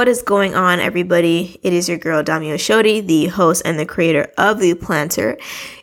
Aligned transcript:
What 0.00 0.08
is 0.08 0.22
going 0.22 0.54
on, 0.54 0.80
everybody? 0.80 1.60
It 1.62 1.74
is 1.74 1.86
your 1.86 1.98
girl 1.98 2.22
Damio 2.22 2.54
Shodi, 2.54 3.06
the 3.06 3.26
host 3.26 3.60
and 3.66 3.78
the 3.78 3.84
creator 3.84 4.32
of 4.38 4.58
The 4.58 4.72
Planter. 4.72 5.36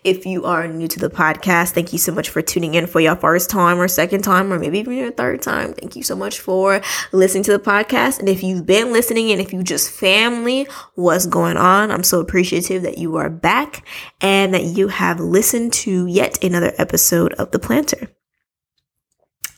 If 0.03 0.25
you 0.25 0.43
are 0.45 0.67
new 0.67 0.87
to 0.87 0.99
the 0.99 1.11
podcast, 1.11 1.73
thank 1.73 1.93
you 1.93 1.99
so 1.99 2.11
much 2.11 2.31
for 2.31 2.41
tuning 2.41 2.73
in 2.73 2.87
for 2.87 2.99
your 2.99 3.15
first 3.15 3.51
time 3.51 3.79
or 3.79 3.87
second 3.87 4.23
time, 4.23 4.51
or 4.51 4.57
maybe 4.57 4.79
even 4.79 4.93
your 4.97 5.11
third 5.11 5.43
time. 5.43 5.75
Thank 5.75 5.95
you 5.95 6.01
so 6.01 6.15
much 6.15 6.39
for 6.39 6.81
listening 7.11 7.43
to 7.43 7.51
the 7.51 7.59
podcast. 7.59 8.17
And 8.17 8.27
if 8.27 8.41
you've 8.41 8.65
been 8.65 8.91
listening 8.91 9.29
and 9.31 9.39
if 9.39 9.53
you 9.53 9.61
just 9.61 9.91
family, 9.91 10.67
what's 10.95 11.27
going 11.27 11.57
on? 11.57 11.91
I'm 11.91 12.01
so 12.01 12.19
appreciative 12.19 12.81
that 12.81 12.97
you 12.97 13.17
are 13.17 13.29
back 13.29 13.85
and 14.19 14.51
that 14.55 14.63
you 14.63 14.87
have 14.87 15.19
listened 15.19 15.73
to 15.73 16.07
yet 16.07 16.43
another 16.43 16.73
episode 16.79 17.33
of 17.33 17.51
The 17.51 17.59
Planter. 17.59 18.09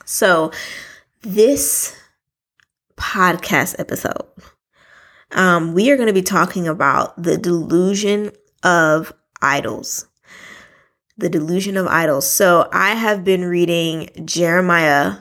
So, 0.03 0.51
this 1.21 1.95
podcast 2.99 3.75
episode, 3.79 4.27
um, 5.31 5.73
we 5.73 5.89
are 5.89 5.95
going 5.95 6.07
to 6.07 6.13
be 6.13 6.21
talking 6.21 6.67
about 6.67 7.21
the 7.21 7.37
delusion 7.37 8.31
of 8.63 9.13
idols. 9.41 10.07
The 11.17 11.29
delusion 11.29 11.77
of 11.77 11.87
idols. 11.87 12.29
So 12.29 12.69
I 12.71 12.91
have 12.91 13.23
been 13.23 13.45
reading 13.45 14.09
Jeremiah 14.25 15.17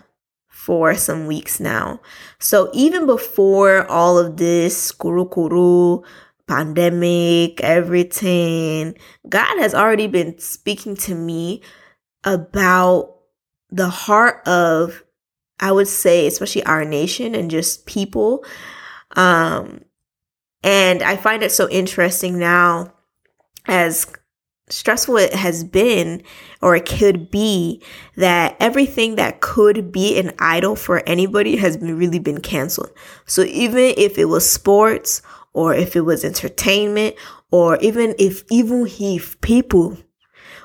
for 0.48 0.94
some 0.94 1.26
weeks 1.26 1.58
now. 1.58 2.00
So 2.38 2.70
even 2.74 3.06
before 3.06 3.90
all 3.90 4.18
of 4.18 4.36
this 4.36 4.92
kuru 4.92 5.28
kuru, 5.28 6.02
pandemic, 6.46 7.60
everything, 7.62 8.96
God 9.28 9.58
has 9.58 9.74
already 9.74 10.06
been 10.06 10.38
speaking 10.38 10.94
to 10.96 11.14
me 11.14 11.62
about 12.24 13.14
the 13.70 13.88
heart 13.88 14.46
of 14.46 15.04
I 15.60 15.72
would 15.72 15.88
say, 15.88 16.26
especially 16.26 16.64
our 16.64 16.84
nation 16.84 17.34
and 17.34 17.50
just 17.50 17.86
people. 17.86 18.44
Um, 19.16 19.82
and 20.62 21.02
I 21.02 21.16
find 21.16 21.42
it 21.42 21.52
so 21.52 21.68
interesting 21.68 22.38
now, 22.38 22.92
as 23.66 24.06
stressful 24.70 25.16
it 25.16 25.34
has 25.34 25.64
been, 25.64 26.22
or 26.60 26.76
it 26.76 26.86
could 26.86 27.30
be, 27.30 27.82
that 28.16 28.56
everything 28.60 29.16
that 29.16 29.40
could 29.40 29.90
be 29.90 30.18
an 30.18 30.32
idol 30.38 30.76
for 30.76 31.02
anybody 31.06 31.56
has 31.56 31.76
been, 31.76 31.96
really 31.96 32.18
been 32.18 32.40
canceled. 32.40 32.90
So 33.24 33.42
even 33.42 33.94
if 33.96 34.18
it 34.18 34.26
was 34.26 34.48
sports, 34.48 35.22
or 35.54 35.74
if 35.74 35.96
it 35.96 36.02
was 36.02 36.24
entertainment, 36.24 37.16
or 37.50 37.78
even 37.78 38.14
if 38.18 38.44
even 38.50 38.86
if 39.00 39.40
people, 39.40 39.96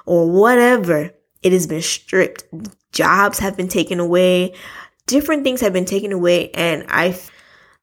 or 0.06 0.30
whatever, 0.30 1.12
it 1.42 1.52
has 1.52 1.66
been 1.66 1.82
stripped. 1.82 2.44
Jobs 2.92 3.40
have 3.40 3.58
been 3.58 3.70
taken 3.70 4.00
away 4.00 4.54
different 5.08 5.44
things 5.44 5.62
have 5.62 5.74
been 5.74 5.86
taken 5.86 6.12
away 6.12 6.50
and 6.52 6.86
I 6.88 7.20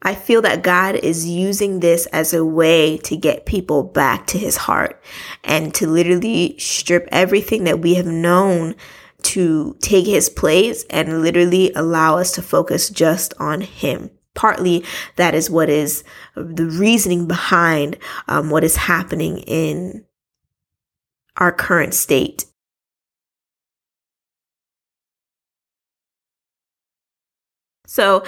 I 0.02 0.14
feel 0.14 0.40
that 0.42 0.62
God 0.62 0.94
is 0.96 1.28
using 1.28 1.80
this 1.80 2.06
as 2.06 2.32
a 2.32 2.44
way 2.44 2.96
to 2.98 3.16
get 3.16 3.44
people 3.44 3.82
back 3.82 4.26
to 4.28 4.38
his 4.38 4.56
heart 4.56 5.02
and 5.44 5.74
to 5.74 5.86
literally 5.86 6.58
strip 6.58 7.06
everything 7.12 7.64
that 7.64 7.80
we 7.80 7.94
have 7.94 8.06
known 8.06 8.76
to 9.22 9.76
take 9.80 10.06
his 10.06 10.30
place 10.30 10.84
and 10.88 11.20
literally 11.20 11.70
allow 11.74 12.16
us 12.16 12.32
to 12.32 12.42
focus 12.42 12.88
just 12.88 13.34
on 13.38 13.60
him. 13.60 14.10
Partly 14.34 14.84
that 15.16 15.34
is 15.34 15.50
what 15.50 15.68
is 15.68 16.02
the 16.34 16.66
reasoning 16.66 17.28
behind 17.28 17.98
um, 18.26 18.48
what 18.48 18.64
is 18.64 18.76
happening 18.76 19.38
in 19.40 20.06
our 21.36 21.52
current 21.52 21.92
state 21.92 22.46
So 27.90 28.22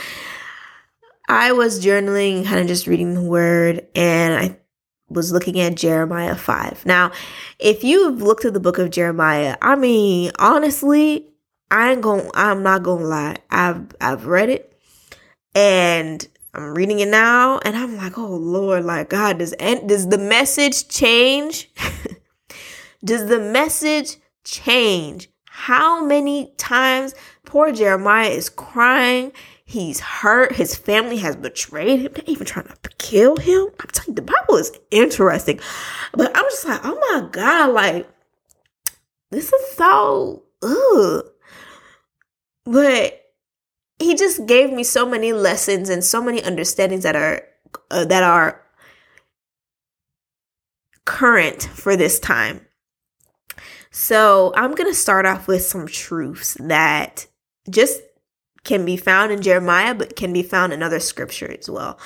I 1.28 1.52
was 1.52 1.78
journaling, 1.78 2.44
kind 2.44 2.58
of 2.58 2.66
just 2.66 2.88
reading 2.88 3.14
the 3.14 3.22
word, 3.22 3.86
and 3.94 4.34
I 4.34 4.56
was 5.08 5.30
looking 5.30 5.60
at 5.60 5.76
Jeremiah 5.76 6.34
5. 6.34 6.84
Now, 6.84 7.12
if 7.60 7.84
you've 7.84 8.20
looked 8.20 8.44
at 8.44 8.54
the 8.54 8.60
book 8.60 8.78
of 8.78 8.90
Jeremiah, 8.90 9.56
I 9.62 9.76
mean, 9.76 10.32
honestly, 10.40 11.28
I 11.70 11.92
ain't 11.92 12.02
going 12.02 12.28
I'm 12.34 12.64
not 12.64 12.82
going 12.82 13.02
to 13.02 13.06
lie. 13.06 13.36
I've 13.50 13.86
I've 14.00 14.26
read 14.26 14.48
it 14.48 14.76
and 15.54 16.26
I'm 16.52 16.74
reading 16.74 16.98
it 16.98 17.08
now 17.08 17.60
and 17.64 17.76
I'm 17.76 17.96
like, 17.96 18.18
"Oh 18.18 18.34
Lord, 18.34 18.84
like 18.84 19.10
God, 19.10 19.38
does 19.38 19.52
and 19.52 19.88
does 19.88 20.08
the 20.08 20.18
message 20.18 20.88
change? 20.88 21.70
does 23.04 23.28
the 23.28 23.38
message 23.38 24.16
change? 24.42 25.28
How 25.46 26.04
many 26.04 26.52
times 26.56 27.14
poor 27.44 27.70
Jeremiah 27.70 28.30
is 28.30 28.48
crying 28.48 29.30
He's 29.72 30.00
hurt. 30.00 30.56
His 30.56 30.74
family 30.74 31.16
has 31.16 31.34
betrayed 31.34 32.00
him. 32.00 32.12
They're 32.12 32.24
even 32.26 32.46
trying 32.46 32.66
to 32.66 32.90
kill 32.98 33.38
him. 33.38 33.68
I'm 33.80 33.88
telling 33.90 34.10
you, 34.10 34.14
the 34.16 34.20
Bible 34.20 34.56
is 34.56 34.70
interesting. 34.90 35.60
But 36.12 36.30
I'm 36.36 36.44
just 36.44 36.66
like, 36.66 36.82
oh 36.84 36.94
my 37.10 37.26
God, 37.30 37.72
like, 37.72 38.06
this 39.30 39.50
is 39.50 39.74
so, 39.74 40.42
ugh. 40.60 41.24
But 42.66 43.32
he 43.98 44.14
just 44.14 44.44
gave 44.44 44.70
me 44.70 44.84
so 44.84 45.08
many 45.08 45.32
lessons 45.32 45.88
and 45.88 46.04
so 46.04 46.22
many 46.22 46.42
understandings 46.42 47.04
that 47.04 47.16
are, 47.16 47.42
uh, 47.90 48.04
that 48.04 48.22
are 48.22 48.60
current 51.06 51.62
for 51.62 51.96
this 51.96 52.20
time. 52.20 52.66
So 53.90 54.52
I'm 54.54 54.74
going 54.74 54.90
to 54.90 54.94
start 54.94 55.24
off 55.24 55.48
with 55.48 55.62
some 55.62 55.86
truths 55.86 56.58
that 56.60 57.26
just 57.70 58.02
can 58.64 58.84
be 58.84 58.96
found 58.96 59.32
in 59.32 59.42
Jeremiah, 59.42 59.94
but 59.94 60.16
can 60.16 60.32
be 60.32 60.42
found 60.42 60.72
in 60.72 60.82
other 60.82 61.00
scripture 61.00 61.50
as 61.58 61.68
well. 61.68 61.98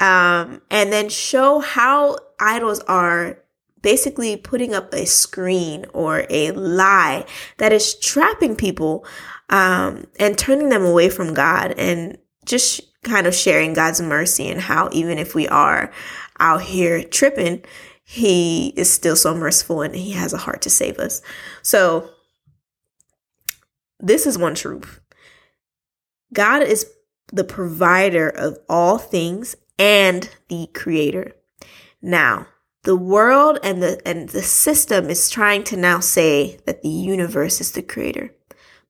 Um, 0.00 0.62
and 0.70 0.92
then 0.92 1.08
show 1.08 1.60
how 1.60 2.16
idols 2.38 2.80
are 2.80 3.38
basically 3.82 4.36
putting 4.36 4.74
up 4.74 4.92
a 4.92 5.06
screen 5.06 5.86
or 5.92 6.26
a 6.30 6.52
lie 6.52 7.26
that 7.58 7.72
is 7.72 7.98
trapping 7.98 8.56
people 8.56 9.04
um, 9.50 10.06
and 10.18 10.38
turning 10.38 10.68
them 10.68 10.84
away 10.84 11.08
from 11.08 11.34
God 11.34 11.74
and 11.76 12.16
just 12.44 12.80
kind 13.02 13.26
of 13.26 13.34
sharing 13.34 13.74
God's 13.74 14.00
mercy 14.00 14.48
and 14.48 14.60
how 14.60 14.88
even 14.92 15.18
if 15.18 15.34
we 15.34 15.48
are 15.48 15.92
out 16.38 16.62
here 16.62 17.02
tripping, 17.02 17.62
He 18.04 18.68
is 18.76 18.90
still 18.90 19.16
so 19.16 19.34
merciful 19.34 19.82
and 19.82 19.94
He 19.94 20.12
has 20.12 20.32
a 20.32 20.38
heart 20.38 20.62
to 20.62 20.70
save 20.70 20.98
us. 20.98 21.22
So, 21.62 22.10
this 23.98 24.26
is 24.26 24.38
one 24.38 24.54
truth 24.54 24.99
God 26.32 26.62
is 26.62 26.86
the 27.32 27.44
provider 27.44 28.28
of 28.28 28.58
all 28.68 28.98
things 28.98 29.56
and 29.78 30.28
the 30.48 30.68
creator. 30.74 31.32
Now, 32.02 32.46
the 32.82 32.96
world 32.96 33.58
and 33.62 33.82
the 33.82 34.00
and 34.06 34.28
the 34.30 34.42
system 34.42 35.10
is 35.10 35.28
trying 35.28 35.64
to 35.64 35.76
now 35.76 36.00
say 36.00 36.58
that 36.64 36.82
the 36.82 36.88
universe 36.88 37.60
is 37.60 37.72
the 37.72 37.82
creator. 37.82 38.34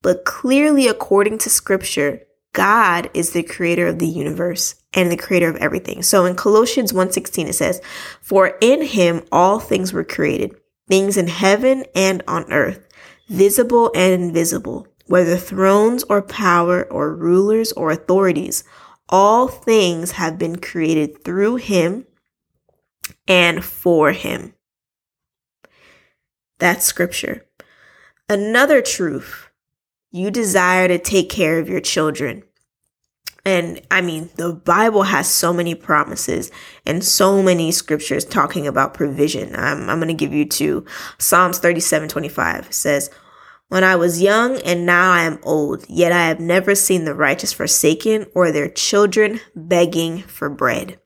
But 0.02 0.24
clearly 0.24 0.86
according 0.86 1.38
to 1.38 1.50
scripture, 1.50 2.22
God 2.52 3.10
is 3.14 3.30
the 3.30 3.42
creator 3.42 3.88
of 3.88 3.98
the 3.98 4.06
universe 4.06 4.76
and 4.94 5.10
the 5.10 5.16
creator 5.16 5.48
of 5.48 5.56
everything. 5.56 6.02
So 6.02 6.24
in 6.24 6.36
Colossians 6.36 6.92
1:16 6.92 7.48
it 7.48 7.54
says, 7.54 7.80
"For 8.22 8.56
in 8.60 8.82
him 8.82 9.22
all 9.32 9.58
things 9.58 9.92
were 9.92 10.04
created, 10.04 10.54
things 10.88 11.16
in 11.16 11.26
heaven 11.26 11.84
and 11.94 12.22
on 12.28 12.50
earth, 12.52 12.80
visible 13.28 13.90
and 13.94 14.12
invisible, 14.12 14.86
whether 15.10 15.36
thrones 15.36 16.04
or 16.04 16.22
power 16.22 16.84
or 16.84 17.12
rulers 17.12 17.72
or 17.72 17.90
authorities, 17.90 18.62
all 19.08 19.48
things 19.48 20.12
have 20.12 20.38
been 20.38 20.54
created 20.54 21.24
through 21.24 21.56
him 21.56 22.06
and 23.26 23.64
for 23.64 24.12
him. 24.12 24.54
That's 26.60 26.84
scripture. 26.84 27.44
Another 28.28 28.80
truth 28.80 29.48
you 30.12 30.30
desire 30.30 30.86
to 30.86 30.96
take 30.96 31.28
care 31.28 31.58
of 31.58 31.68
your 31.68 31.80
children. 31.80 32.44
And 33.44 33.82
I 33.90 34.02
mean, 34.02 34.30
the 34.36 34.52
Bible 34.52 35.02
has 35.02 35.28
so 35.28 35.52
many 35.52 35.74
promises 35.74 36.52
and 36.86 37.02
so 37.02 37.42
many 37.42 37.72
scriptures 37.72 38.24
talking 38.24 38.64
about 38.68 38.94
provision. 38.94 39.56
I'm, 39.56 39.90
I'm 39.90 39.98
going 39.98 40.06
to 40.06 40.14
give 40.14 40.32
you 40.32 40.44
two. 40.44 40.86
Psalms 41.18 41.58
37 41.58 42.08
25 42.08 42.72
says, 42.72 43.10
when 43.70 43.84
I 43.84 43.96
was 43.96 44.20
young 44.20 44.58
and 44.62 44.84
now 44.84 45.12
I 45.12 45.22
am 45.22 45.38
old, 45.44 45.86
yet 45.88 46.12
I 46.12 46.26
have 46.26 46.40
never 46.40 46.74
seen 46.74 47.04
the 47.04 47.14
righteous 47.14 47.52
forsaken 47.52 48.26
or 48.34 48.50
their 48.50 48.68
children 48.68 49.40
begging 49.54 50.22
for 50.22 50.50
bread. 50.50 50.98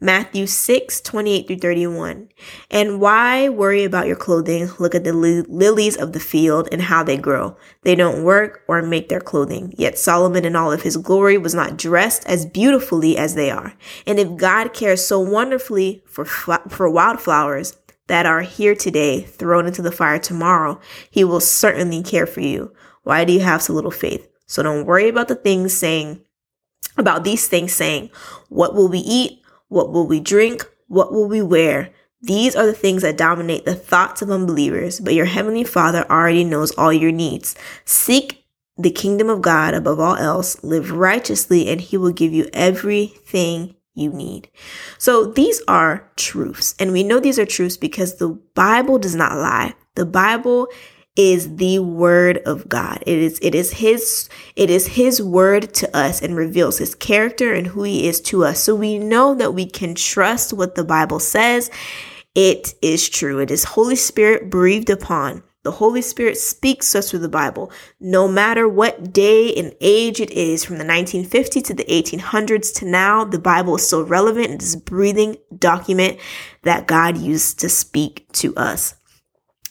Matthew 0.00 0.46
6, 0.46 1.00
28 1.00 1.46
through 1.48 1.56
31. 1.56 2.28
And 2.70 3.00
why 3.00 3.48
worry 3.48 3.82
about 3.82 4.06
your 4.06 4.14
clothing? 4.14 4.70
Look 4.78 4.94
at 4.94 5.02
the 5.02 5.12
li- 5.12 5.42
lilies 5.48 5.96
of 5.96 6.12
the 6.12 6.20
field 6.20 6.68
and 6.70 6.82
how 6.82 7.02
they 7.02 7.16
grow. 7.16 7.56
They 7.82 7.96
don't 7.96 8.22
work 8.22 8.62
or 8.68 8.80
make 8.80 9.08
their 9.08 9.20
clothing. 9.20 9.74
Yet 9.76 9.98
Solomon 9.98 10.44
in 10.44 10.54
all 10.54 10.70
of 10.70 10.82
his 10.82 10.96
glory 10.96 11.36
was 11.36 11.52
not 11.52 11.76
dressed 11.76 12.24
as 12.28 12.46
beautifully 12.46 13.18
as 13.18 13.34
they 13.34 13.50
are. 13.50 13.74
And 14.06 14.20
if 14.20 14.36
God 14.36 14.72
cares 14.72 15.04
so 15.04 15.18
wonderfully 15.18 16.04
for, 16.06 16.24
for 16.24 16.88
wildflowers, 16.88 17.76
that 18.08 18.26
are 18.26 18.42
here 18.42 18.74
today, 18.74 19.22
thrown 19.22 19.66
into 19.66 19.82
the 19.82 19.92
fire 19.92 20.18
tomorrow, 20.18 20.80
he 21.10 21.24
will 21.24 21.40
certainly 21.40 22.02
care 22.02 22.26
for 22.26 22.40
you. 22.40 22.72
Why 23.04 23.24
do 23.24 23.32
you 23.32 23.40
have 23.40 23.62
so 23.62 23.72
little 23.72 23.90
faith? 23.90 24.28
So 24.46 24.62
don't 24.62 24.86
worry 24.86 25.08
about 25.08 25.28
the 25.28 25.34
things 25.34 25.74
saying, 25.74 26.22
about 26.96 27.24
these 27.24 27.48
things 27.48 27.72
saying, 27.72 28.10
what 28.48 28.74
will 28.74 28.88
we 28.88 28.98
eat? 28.98 29.42
What 29.68 29.92
will 29.92 30.06
we 30.06 30.20
drink? 30.20 30.66
What 30.88 31.12
will 31.12 31.28
we 31.28 31.42
wear? 31.42 31.90
These 32.20 32.56
are 32.56 32.66
the 32.66 32.72
things 32.72 33.02
that 33.02 33.16
dominate 33.16 33.64
the 33.64 33.74
thoughts 33.74 34.22
of 34.22 34.30
unbelievers, 34.30 34.98
but 34.98 35.14
your 35.14 35.26
heavenly 35.26 35.62
Father 35.62 36.04
already 36.10 36.42
knows 36.42 36.72
all 36.72 36.92
your 36.92 37.12
needs. 37.12 37.54
Seek 37.84 38.44
the 38.76 38.90
kingdom 38.90 39.28
of 39.28 39.42
God 39.42 39.74
above 39.74 40.00
all 40.00 40.16
else, 40.16 40.62
live 40.64 40.90
righteously, 40.90 41.68
and 41.68 41.80
he 41.80 41.96
will 41.96 42.10
give 42.10 42.32
you 42.32 42.48
everything 42.52 43.74
you 43.98 44.10
need. 44.10 44.48
So 44.98 45.24
these 45.24 45.60
are 45.68 46.10
truths. 46.16 46.74
And 46.78 46.92
we 46.92 47.02
know 47.02 47.20
these 47.20 47.38
are 47.38 47.46
truths 47.46 47.76
because 47.76 48.16
the 48.16 48.30
Bible 48.54 48.98
does 48.98 49.14
not 49.14 49.36
lie. 49.36 49.74
The 49.94 50.06
Bible 50.06 50.68
is 51.16 51.56
the 51.56 51.80
word 51.80 52.38
of 52.46 52.68
God. 52.68 53.02
It 53.04 53.18
is 53.18 53.40
it 53.42 53.54
is 53.54 53.72
his 53.72 54.28
it 54.54 54.70
is 54.70 54.86
his 54.86 55.20
word 55.20 55.74
to 55.74 55.96
us 55.96 56.22
and 56.22 56.36
reveals 56.36 56.78
his 56.78 56.94
character 56.94 57.52
and 57.52 57.66
who 57.66 57.82
he 57.82 58.06
is 58.06 58.20
to 58.22 58.44
us. 58.44 58.60
So 58.60 58.76
we 58.76 58.98
know 58.98 59.34
that 59.34 59.52
we 59.52 59.66
can 59.66 59.96
trust 59.96 60.52
what 60.52 60.76
the 60.76 60.84
Bible 60.84 61.18
says. 61.18 61.70
It 62.36 62.74
is 62.80 63.08
true. 63.08 63.40
It 63.40 63.50
is 63.50 63.64
Holy 63.64 63.96
Spirit 63.96 64.48
breathed 64.48 64.90
upon. 64.90 65.42
The 65.68 65.72
Holy 65.72 66.00
Spirit 66.00 66.38
speaks 66.38 66.92
to 66.92 67.00
us 67.00 67.10
through 67.10 67.18
the 67.18 67.28
Bible. 67.28 67.70
No 68.00 68.26
matter 68.26 68.66
what 68.66 69.12
day 69.12 69.54
and 69.54 69.74
age 69.82 70.18
it 70.18 70.30
is, 70.30 70.64
from 70.64 70.78
the 70.78 70.84
1950s 70.84 71.62
to 71.64 71.74
the 71.74 71.84
1800s 71.84 72.74
to 72.76 72.86
now, 72.86 73.22
the 73.22 73.38
Bible 73.38 73.76
is 73.76 73.86
still 73.86 74.02
relevant. 74.02 74.46
It 74.48 74.62
is 74.62 74.76
a 74.76 74.80
breathing 74.80 75.36
document 75.58 76.20
that 76.62 76.86
God 76.86 77.18
used 77.18 77.60
to 77.60 77.68
speak 77.68 78.32
to 78.32 78.56
us. 78.56 78.94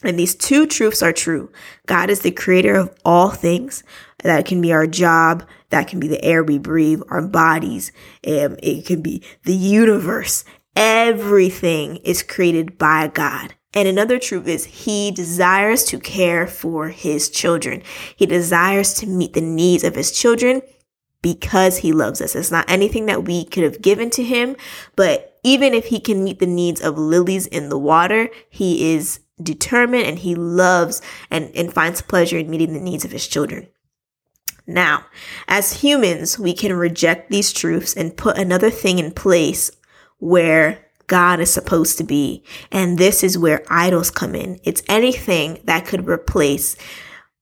And 0.04 0.20
these 0.20 0.36
two 0.36 0.68
truths 0.68 1.02
are 1.02 1.12
true. 1.12 1.52
God 1.88 2.12
is 2.12 2.20
the 2.20 2.30
creator 2.30 2.76
of 2.76 2.96
all 3.04 3.32
things. 3.32 3.84
That 4.20 4.46
can 4.46 4.62
be 4.62 4.72
our 4.72 4.86
job. 4.86 5.48
That 5.72 5.88
can 5.88 6.00
be 6.00 6.08
the 6.08 6.24
air 6.24 6.44
we 6.44 6.60
breathe, 6.60 7.02
our 7.10 7.24
bodies. 7.24 7.92
Um, 8.24 8.56
it 8.62 8.86
can 8.86 9.02
be 9.02 9.24
the 9.46 9.56
universe. 9.56 10.46
Everything 10.76 11.96
is 12.04 12.22
created 12.22 12.78
by 12.78 13.08
God. 13.08 13.56
And 13.78 13.88
another 13.88 14.18
truth 14.18 14.48
is 14.48 14.66
he 14.66 15.12
desires 15.12 15.84
to 15.84 16.00
care 16.00 16.48
for 16.48 16.88
his 16.88 17.30
children. 17.30 17.84
He 18.16 18.26
desires 18.26 18.96
to 18.96 19.06
meet 19.06 19.34
the 19.34 19.42
needs 19.42 19.84
of 19.84 19.94
his 19.94 20.12
children 20.12 20.64
because 21.22 21.78
he 21.78 21.92
loves 21.92 22.20
us. 22.20 22.36
It's 22.36 22.50
not 22.50 22.68
anything 22.68 23.06
that 23.06 23.26
we 23.26 23.46
could 23.46 23.62
have 23.62 23.80
given 23.80 24.10
to 24.10 24.24
him, 24.24 24.56
but 24.96 25.40
even 25.44 25.76
if 25.76 25.86
he 25.86 26.00
can 26.00 26.24
meet 26.24 26.40
the 26.40 26.48
needs 26.48 26.82
of 26.82 26.98
lilies 26.98 27.46
in 27.46 27.70
the 27.70 27.78
water, 27.78 28.30
he 28.50 28.96
is 28.96 29.20
determined 29.44 30.08
and 30.08 30.18
he 30.18 30.34
loves 30.34 31.00
and, 31.30 31.52
and 31.56 31.72
finds 31.72 32.02
pleasure 32.02 32.40
in 32.40 32.50
meeting 32.50 32.74
the 32.74 32.80
needs 32.80 33.06
of 33.06 33.12
his 33.12 33.28
children. 33.28 33.68
Now, 34.66 35.06
as 35.48 35.84
humans, 35.84 36.40
we 36.40 36.54
can 36.54 36.74
reject 36.74 37.30
these 37.30 37.54
truths 37.54 37.96
and 37.96 38.18
put 38.18 38.40
another 38.40 38.72
thing 38.72 38.98
in 38.98 39.12
place 39.12 39.70
where 40.18 40.87
God 41.08 41.40
is 41.40 41.52
supposed 41.52 41.98
to 41.98 42.04
be. 42.04 42.44
And 42.72 42.98
this 42.98 43.24
is 43.24 43.38
where 43.38 43.64
idols 43.70 44.12
come 44.12 44.36
in. 44.36 44.60
It's 44.64 44.84
anything 44.88 45.60
that 45.64 45.86
could 45.86 46.08
replace 46.08 46.76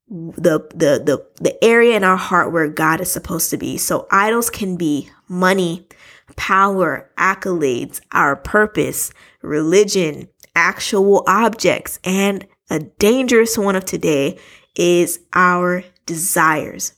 the, 0.08 0.60
the, 0.70 1.02
the, 1.04 1.26
the 1.42 1.64
area 1.64 1.98
in 1.98 2.04
our 2.04 2.18
heart 2.18 2.54
where 2.54 2.68
God 2.68 3.02
is 3.02 3.12
supposed 3.12 3.50
to 3.50 3.58
be. 3.58 3.78
So 3.78 4.08
idols 4.12 4.52
can 4.52 4.78
be 4.78 5.10
money, 5.28 5.88
power, 6.36 7.10
accolades, 7.18 8.02
our 8.12 8.36
purpose, 8.36 9.12
religion, 9.42 10.30
actual 10.56 11.24
objects. 11.28 12.00
And 12.04 12.46
a 12.70 12.80
dangerous 12.80 13.58
one 13.58 13.76
of 13.76 13.86
today 13.86 14.38
is 14.76 15.20
our 15.34 15.84
desires. 16.06 16.94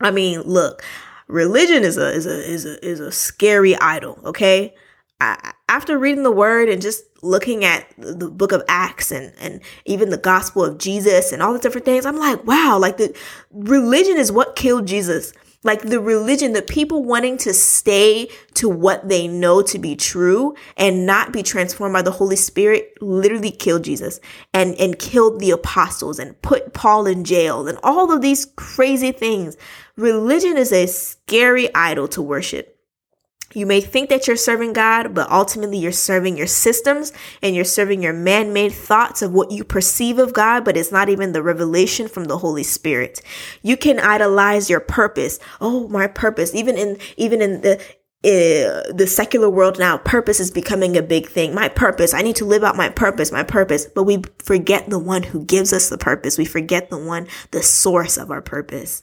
I 0.00 0.10
mean, 0.10 0.40
look, 0.40 0.82
religion 1.28 1.84
is 1.84 1.98
a, 1.98 2.10
is 2.10 2.26
a, 2.26 2.50
is 2.50 2.64
a, 2.64 2.84
is 2.84 3.00
a 3.00 3.12
scary 3.12 3.76
idol. 3.76 4.18
Okay. 4.24 4.74
After 5.20 5.98
reading 5.98 6.22
the 6.22 6.30
word 6.30 6.68
and 6.68 6.80
just 6.80 7.04
looking 7.22 7.64
at 7.64 7.86
the 7.98 8.30
book 8.30 8.52
of 8.52 8.62
Acts 8.68 9.10
and, 9.10 9.32
and 9.40 9.60
even 9.84 10.10
the 10.10 10.16
gospel 10.16 10.64
of 10.64 10.78
Jesus 10.78 11.32
and 11.32 11.42
all 11.42 11.52
the 11.52 11.58
different 11.58 11.84
things, 11.84 12.06
I'm 12.06 12.18
like, 12.18 12.46
wow, 12.46 12.78
like 12.80 12.98
the 12.98 13.16
religion 13.50 14.16
is 14.16 14.30
what 14.30 14.54
killed 14.56 14.86
Jesus. 14.86 15.32
Like 15.64 15.82
the 15.82 15.98
religion, 15.98 16.52
the 16.52 16.62
people 16.62 17.02
wanting 17.02 17.36
to 17.38 17.52
stay 17.52 18.28
to 18.54 18.68
what 18.68 19.08
they 19.08 19.26
know 19.26 19.60
to 19.62 19.78
be 19.80 19.96
true 19.96 20.54
and 20.76 21.04
not 21.04 21.32
be 21.32 21.42
transformed 21.42 21.94
by 21.94 22.02
the 22.02 22.12
Holy 22.12 22.36
Spirit 22.36 22.96
literally 23.00 23.50
killed 23.50 23.82
Jesus 23.82 24.20
and, 24.54 24.76
and 24.76 25.00
killed 25.00 25.40
the 25.40 25.50
apostles 25.50 26.20
and 26.20 26.40
put 26.42 26.74
Paul 26.74 27.06
in 27.08 27.24
jail 27.24 27.66
and 27.66 27.76
all 27.82 28.12
of 28.12 28.22
these 28.22 28.46
crazy 28.54 29.10
things. 29.10 29.56
Religion 29.96 30.56
is 30.56 30.72
a 30.72 30.86
scary 30.86 31.74
idol 31.74 32.06
to 32.08 32.22
worship. 32.22 32.77
You 33.58 33.66
may 33.66 33.80
think 33.80 34.08
that 34.08 34.28
you're 34.28 34.36
serving 34.36 34.72
God, 34.72 35.14
but 35.14 35.28
ultimately 35.32 35.78
you're 35.78 35.90
serving 35.90 36.36
your 36.36 36.46
systems 36.46 37.12
and 37.42 37.56
you're 37.56 37.64
serving 37.64 38.04
your 38.04 38.12
man 38.12 38.52
made 38.52 38.70
thoughts 38.70 39.20
of 39.20 39.32
what 39.32 39.50
you 39.50 39.64
perceive 39.64 40.18
of 40.18 40.32
God, 40.32 40.64
but 40.64 40.76
it's 40.76 40.92
not 40.92 41.08
even 41.08 41.32
the 41.32 41.42
revelation 41.42 42.06
from 42.06 42.26
the 42.26 42.38
Holy 42.38 42.62
Spirit. 42.62 43.20
You 43.62 43.76
can 43.76 43.98
idolize 43.98 44.70
your 44.70 44.78
purpose. 44.78 45.40
Oh, 45.60 45.88
my 45.88 46.06
purpose. 46.06 46.54
Even 46.54 46.78
in, 46.78 46.98
even 47.16 47.42
in 47.42 47.62
the, 47.62 47.78
uh, 48.24 48.92
the 48.92 49.08
secular 49.08 49.50
world 49.50 49.76
now, 49.76 49.98
purpose 49.98 50.38
is 50.38 50.52
becoming 50.52 50.96
a 50.96 51.02
big 51.02 51.26
thing. 51.26 51.52
My 51.52 51.68
purpose. 51.68 52.14
I 52.14 52.22
need 52.22 52.36
to 52.36 52.44
live 52.44 52.62
out 52.62 52.76
my 52.76 52.90
purpose, 52.90 53.32
my 53.32 53.42
purpose. 53.42 53.86
But 53.86 54.04
we 54.04 54.22
forget 54.38 54.88
the 54.88 55.00
one 55.00 55.24
who 55.24 55.44
gives 55.44 55.72
us 55.72 55.88
the 55.88 55.98
purpose. 55.98 56.38
We 56.38 56.44
forget 56.44 56.90
the 56.90 56.98
one, 56.98 57.26
the 57.50 57.62
source 57.64 58.16
of 58.16 58.30
our 58.30 58.42
purpose 58.42 59.02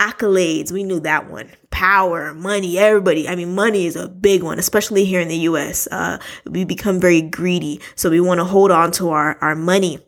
accolades. 0.00 0.72
We 0.72 0.82
knew 0.82 1.00
that 1.00 1.30
one. 1.30 1.50
Power, 1.70 2.34
money, 2.34 2.78
everybody. 2.78 3.28
I 3.28 3.36
mean, 3.36 3.54
money 3.54 3.86
is 3.86 3.96
a 3.96 4.08
big 4.08 4.42
one, 4.42 4.58
especially 4.58 5.04
here 5.04 5.20
in 5.20 5.28
the 5.28 5.38
US. 5.38 5.86
Uh, 5.90 6.18
we 6.46 6.64
become 6.64 7.00
very 7.00 7.22
greedy. 7.22 7.80
So 7.94 8.10
we 8.10 8.20
want 8.20 8.40
to 8.40 8.44
hold 8.44 8.70
on 8.70 8.92
to 8.92 9.10
our, 9.10 9.38
our 9.40 9.54
money. 9.54 10.00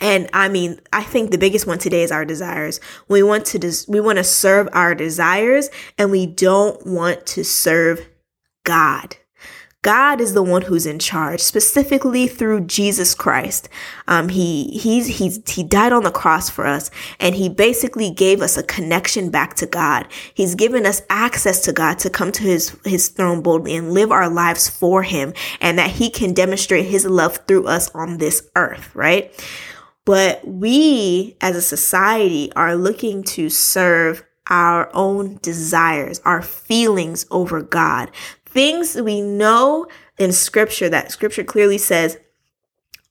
And 0.00 0.28
I 0.32 0.48
mean, 0.48 0.80
I 0.92 1.02
think 1.02 1.30
the 1.30 1.38
biggest 1.38 1.66
one 1.66 1.78
today 1.78 2.02
is 2.02 2.12
our 2.12 2.24
desires. 2.24 2.80
We 3.08 3.22
want 3.22 3.46
to, 3.46 3.58
des- 3.58 3.86
we 3.88 4.00
want 4.00 4.18
to 4.18 4.24
serve 4.24 4.68
our 4.72 4.94
desires 4.94 5.70
and 5.96 6.10
we 6.10 6.26
don't 6.26 6.84
want 6.86 7.24
to 7.26 7.44
serve 7.44 8.06
God. 8.64 9.16
God 9.86 10.20
is 10.20 10.34
the 10.34 10.42
one 10.42 10.62
who's 10.62 10.84
in 10.84 10.98
charge, 10.98 11.38
specifically 11.38 12.26
through 12.26 12.62
Jesus 12.62 13.14
Christ. 13.14 13.68
Um, 14.08 14.30
he 14.30 14.64
he's 14.76 15.06
he's 15.06 15.48
he 15.48 15.62
died 15.62 15.92
on 15.92 16.02
the 16.02 16.10
cross 16.10 16.50
for 16.50 16.66
us, 16.66 16.90
and 17.20 17.36
he 17.36 17.48
basically 17.48 18.10
gave 18.10 18.42
us 18.42 18.56
a 18.56 18.64
connection 18.64 19.30
back 19.30 19.54
to 19.54 19.66
God. 19.66 20.08
He's 20.34 20.56
given 20.56 20.86
us 20.86 21.02
access 21.08 21.60
to 21.62 21.72
God 21.72 22.00
to 22.00 22.10
come 22.10 22.32
to 22.32 22.42
his 22.42 22.76
his 22.84 23.10
throne 23.10 23.42
boldly 23.42 23.76
and 23.76 23.92
live 23.92 24.10
our 24.10 24.28
lives 24.28 24.68
for 24.68 25.04
Him, 25.04 25.32
and 25.60 25.78
that 25.78 25.92
He 25.92 26.10
can 26.10 26.34
demonstrate 26.34 26.86
His 26.86 27.06
love 27.06 27.38
through 27.46 27.68
us 27.68 27.88
on 27.94 28.18
this 28.18 28.50
earth, 28.56 28.92
right? 28.92 29.32
But 30.04 30.44
we 30.44 31.36
as 31.40 31.54
a 31.54 31.62
society 31.62 32.50
are 32.56 32.74
looking 32.74 33.22
to 33.36 33.48
serve 33.48 34.24
our 34.48 34.90
own 34.94 35.38
desires, 35.42 36.20
our 36.24 36.42
feelings 36.42 37.24
over 37.30 37.62
God 37.62 38.10
things 38.56 38.94
we 38.94 39.20
know 39.20 39.86
in 40.16 40.32
scripture 40.32 40.88
that 40.88 41.12
scripture 41.12 41.44
clearly 41.44 41.76
says 41.76 42.16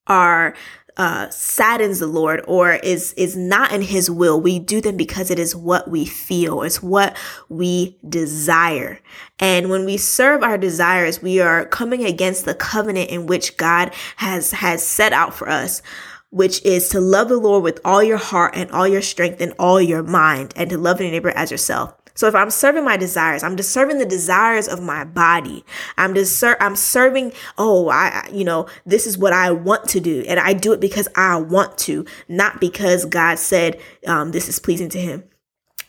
are 0.08 0.56
uh, 0.98 1.30
saddens 1.30 2.00
the 2.00 2.08
Lord 2.08 2.44
or 2.48 2.74
is 2.74 3.14
is 3.14 3.36
not 3.36 3.72
in 3.72 3.84
His 3.84 4.10
will. 4.10 4.42
We 4.42 4.58
do 4.58 4.82
them 4.82 4.98
because 4.98 5.30
it 5.30 5.38
is 5.38 5.56
what 5.56 5.88
we 5.88 6.04
feel. 6.04 6.64
It's 6.64 6.82
what 6.82 7.16
we 7.48 7.96
desire. 8.10 9.00
And 9.38 9.70
when 9.70 9.86
we 9.86 9.98
serve 9.98 10.42
our 10.42 10.58
desires, 10.58 11.22
we 11.22 11.40
are 11.42 11.66
coming 11.66 12.04
against 12.04 12.46
the 12.46 12.56
covenant 12.56 13.12
in 13.12 13.28
which 13.28 13.56
God 13.58 13.94
has 14.16 14.50
has 14.52 14.84
set 14.84 15.14
out 15.14 15.36
for 15.36 15.48
us 15.48 15.84
which 16.32 16.62
is 16.66 16.90
to 16.90 17.00
love 17.00 17.30
the 17.30 17.38
Lord 17.38 17.64
with 17.64 17.80
all 17.86 18.04
your 18.04 18.18
heart 18.18 18.56
and 18.58 18.70
all 18.72 18.86
your 18.86 19.02
strength 19.02 19.40
and 19.40 19.54
all 19.58 19.80
your 19.80 20.04
mind 20.04 20.54
and 20.58 20.70
to 20.70 20.78
love 20.78 21.00
your 21.00 21.10
neighbor 21.10 21.30
as 21.30 21.50
yourself. 21.50 21.94
So 22.16 22.28
if 22.28 22.34
I'm 22.34 22.50
serving 22.50 22.86
my 22.86 22.96
desires, 22.98 23.44
I'm 23.44 23.58
just 23.58 23.72
serving 23.72 23.98
the 23.98 24.06
desires 24.06 24.68
of 24.70 24.82
my 24.82 25.04
body. 25.04 25.66
I'm 25.98 26.16
just 26.16 26.40
ser- 26.40 26.58
I'm 26.62 26.78
serving, 26.78 27.34
oh, 27.58 27.90
I, 27.90 28.28
you 28.32 28.46
know, 28.46 28.68
this 28.86 29.06
is 29.06 29.18
what 29.18 29.34
I 29.34 29.52
want 29.52 29.90
to 29.90 30.00
do. 30.00 30.24
And 30.28 30.40
I 30.40 30.54
do 30.54 30.72
it 30.72 30.80
because 30.80 31.10
I 31.16 31.36
want 31.36 31.78
to, 31.80 32.06
not 32.30 32.62
because 32.62 33.04
God 33.06 33.38
said 33.38 33.80
um, 34.08 34.32
this 34.32 34.48
is 34.48 34.60
pleasing 34.60 34.90
to 34.90 35.00
him. 35.00 35.26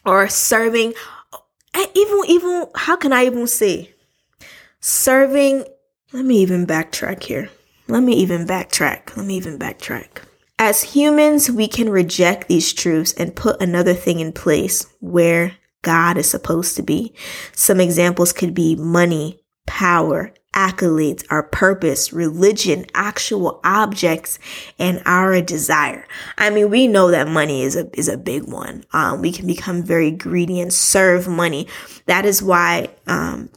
Or 0.04 0.28
serving, 0.28 0.94
even, 1.94 2.20
even, 2.26 2.66
how 2.74 2.96
can 2.96 3.12
I 3.12 3.26
even 3.26 3.46
say? 3.46 3.94
Serving, 4.80 5.64
let 6.12 6.24
me 6.24 6.38
even 6.38 6.66
backtrack 6.66 7.22
here. 7.22 7.50
Let 7.88 8.02
me 8.02 8.14
even 8.14 8.46
backtrack. 8.46 9.16
Let 9.16 9.26
me 9.26 9.36
even 9.36 9.58
backtrack. 9.58 10.22
As 10.58 10.82
humans, 10.82 11.50
we 11.50 11.68
can 11.68 11.88
reject 11.88 12.48
these 12.48 12.72
truths 12.72 13.12
and 13.12 13.36
put 13.36 13.60
another 13.62 13.94
thing 13.94 14.20
in 14.20 14.32
place 14.32 14.86
where 15.00 15.52
God 15.86 16.18
is 16.18 16.28
supposed 16.28 16.74
to 16.74 16.82
be. 16.82 17.14
Some 17.52 17.78
examples 17.78 18.32
could 18.32 18.54
be 18.54 18.74
money, 18.74 19.38
power, 19.66 20.34
accolades, 20.52 21.24
our 21.30 21.44
purpose, 21.44 22.12
religion, 22.12 22.86
actual 22.92 23.60
objects, 23.62 24.40
and 24.80 25.00
our 25.06 25.40
desire. 25.40 26.04
I 26.38 26.50
mean, 26.50 26.70
we 26.70 26.88
know 26.88 27.12
that 27.12 27.28
money 27.28 27.62
is 27.62 27.76
a 27.76 27.88
is 27.96 28.08
a 28.08 28.18
big 28.18 28.48
one. 28.48 28.82
Um, 28.92 29.22
we 29.22 29.30
can 29.30 29.46
become 29.46 29.84
very 29.84 30.10
greedy 30.10 30.58
and 30.60 30.72
serve 30.72 31.28
money. 31.28 31.68
That 32.06 32.26
is 32.26 32.42
why 32.42 32.88
um, 33.06 33.48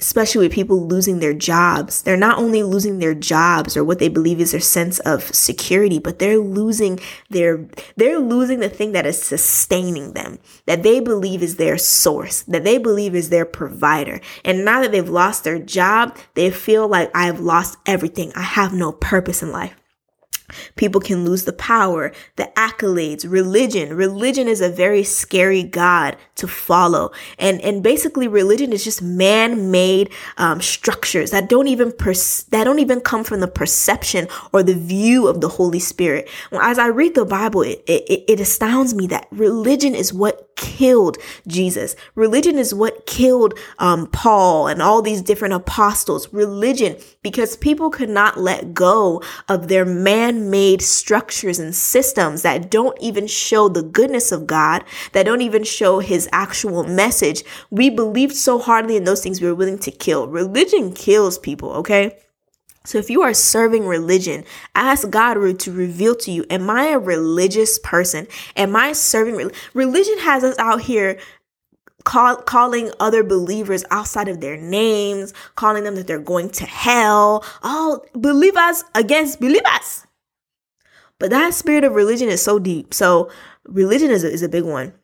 especially 0.00 0.46
with 0.46 0.54
people 0.54 0.86
losing 0.86 1.20
their 1.20 1.34
jobs. 1.34 2.02
They're 2.02 2.16
not 2.16 2.38
only 2.38 2.62
losing 2.62 2.98
their 2.98 3.14
jobs 3.14 3.76
or 3.76 3.84
what 3.84 3.98
they 3.98 4.08
believe 4.08 4.40
is 4.40 4.52
their 4.52 4.60
sense 4.60 4.98
of 5.00 5.32
security, 5.34 5.98
but 5.98 6.18
they're 6.18 6.38
losing 6.38 6.98
their 7.28 7.68
they're 7.96 8.18
losing 8.18 8.60
the 8.60 8.68
thing 8.68 8.92
that 8.92 9.06
is 9.06 9.22
sustaining 9.22 10.12
them, 10.14 10.38
that 10.66 10.82
they 10.82 11.00
believe 11.00 11.42
is 11.42 11.56
their 11.56 11.78
source, 11.78 12.42
that 12.42 12.64
they 12.64 12.78
believe 12.78 13.14
is 13.14 13.28
their 13.28 13.44
provider. 13.44 14.20
And 14.44 14.64
now 14.64 14.80
that 14.80 14.92
they've 14.92 15.08
lost 15.08 15.44
their 15.44 15.58
job, 15.58 16.16
they 16.34 16.50
feel 16.50 16.88
like 16.88 17.10
I've 17.14 17.40
lost 17.40 17.78
everything. 17.86 18.32
I 18.34 18.42
have 18.42 18.72
no 18.72 18.92
purpose 18.92 19.42
in 19.42 19.52
life. 19.52 19.79
People 20.76 21.00
can 21.00 21.24
lose 21.24 21.44
the 21.44 21.52
power, 21.52 22.12
the 22.36 22.50
accolades, 22.56 23.30
religion. 23.30 23.94
Religion 23.94 24.48
is 24.48 24.60
a 24.60 24.68
very 24.68 25.02
scary 25.02 25.62
God 25.62 26.16
to 26.36 26.48
follow. 26.48 27.10
And, 27.38 27.60
and 27.60 27.82
basically 27.82 28.28
religion 28.28 28.72
is 28.72 28.84
just 28.84 29.02
man-made, 29.02 30.10
um, 30.36 30.60
structures 30.60 31.30
that 31.30 31.48
don't 31.48 31.68
even, 31.68 31.92
that 31.98 32.64
don't 32.64 32.78
even 32.78 33.00
come 33.00 33.24
from 33.24 33.40
the 33.40 33.48
perception 33.48 34.28
or 34.52 34.62
the 34.62 34.74
view 34.74 35.28
of 35.28 35.40
the 35.40 35.48
Holy 35.48 35.78
Spirit. 35.78 36.28
As 36.52 36.78
I 36.78 36.86
read 36.86 37.14
the 37.14 37.24
Bible, 37.24 37.62
it, 37.62 37.82
it, 37.86 38.24
it 38.28 38.40
astounds 38.40 38.94
me 38.94 39.06
that 39.08 39.26
religion 39.30 39.94
is 39.94 40.12
what 40.12 40.48
killed 40.56 41.16
Jesus. 41.46 41.96
Religion 42.14 42.58
is 42.58 42.74
what 42.74 43.06
killed 43.06 43.58
um, 43.78 44.06
Paul 44.08 44.68
and 44.68 44.82
all 44.82 45.00
these 45.00 45.22
different 45.22 45.54
apostles. 45.54 46.32
Religion, 46.32 46.96
because 47.22 47.56
people 47.56 47.88
could 47.90 48.10
not 48.10 48.38
let 48.38 48.74
go 48.74 49.22
of 49.48 49.68
their 49.68 49.86
man 49.86 50.39
made 50.40 50.82
structures 50.82 51.58
and 51.58 51.74
systems 51.74 52.42
that 52.42 52.70
don't 52.70 52.96
even 53.00 53.26
show 53.26 53.68
the 53.68 53.82
goodness 53.82 54.32
of 54.32 54.46
God, 54.46 54.84
that 55.12 55.26
don't 55.26 55.42
even 55.42 55.64
show 55.64 56.00
his 56.00 56.28
actual 56.32 56.84
message. 56.84 57.44
We 57.70 57.90
believed 57.90 58.34
so 58.34 58.58
hardly 58.58 58.96
in 58.96 59.04
those 59.04 59.22
things 59.22 59.40
we 59.40 59.48
were 59.48 59.54
willing 59.54 59.78
to 59.80 59.90
kill. 59.90 60.26
Religion 60.28 60.92
kills 60.92 61.38
people, 61.38 61.70
okay? 61.72 62.16
So 62.84 62.98
if 62.98 63.10
you 63.10 63.22
are 63.22 63.34
serving 63.34 63.86
religion, 63.86 64.44
ask 64.74 65.08
God 65.10 65.34
to 65.34 65.72
reveal 65.72 66.14
to 66.16 66.30
you, 66.30 66.46
am 66.48 66.70
I 66.70 66.88
a 66.88 66.98
religious 66.98 67.78
person? 67.78 68.26
Am 68.56 68.74
I 68.74 68.92
serving 68.92 69.36
re- 69.36 69.50
religion 69.74 70.18
has 70.20 70.42
us 70.42 70.58
out 70.58 70.80
here 70.80 71.18
call, 72.04 72.36
calling 72.36 72.90
other 73.00 73.22
believers 73.22 73.84
outside 73.90 74.28
of 74.28 74.40
their 74.40 74.56
names, 74.56 75.32
calling 75.54 75.84
them 75.84 75.94
that 75.96 76.06
they're 76.06 76.18
going 76.18 76.50
to 76.50 76.64
hell. 76.64 77.44
Oh, 77.62 78.00
believers 78.14 78.84
against 78.94 79.40
believers. 79.40 80.06
But 81.20 81.30
that 81.30 81.54
spirit 81.54 81.84
of 81.84 81.94
religion 81.94 82.28
is 82.28 82.42
so 82.42 82.58
deep. 82.58 82.92
So 82.92 83.30
religion 83.64 84.10
is 84.10 84.24
a, 84.24 84.32
is 84.32 84.42
a 84.42 84.48
big 84.48 84.64
one. 84.64 84.94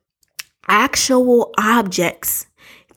Actual 0.67 1.53
objects 1.59 2.47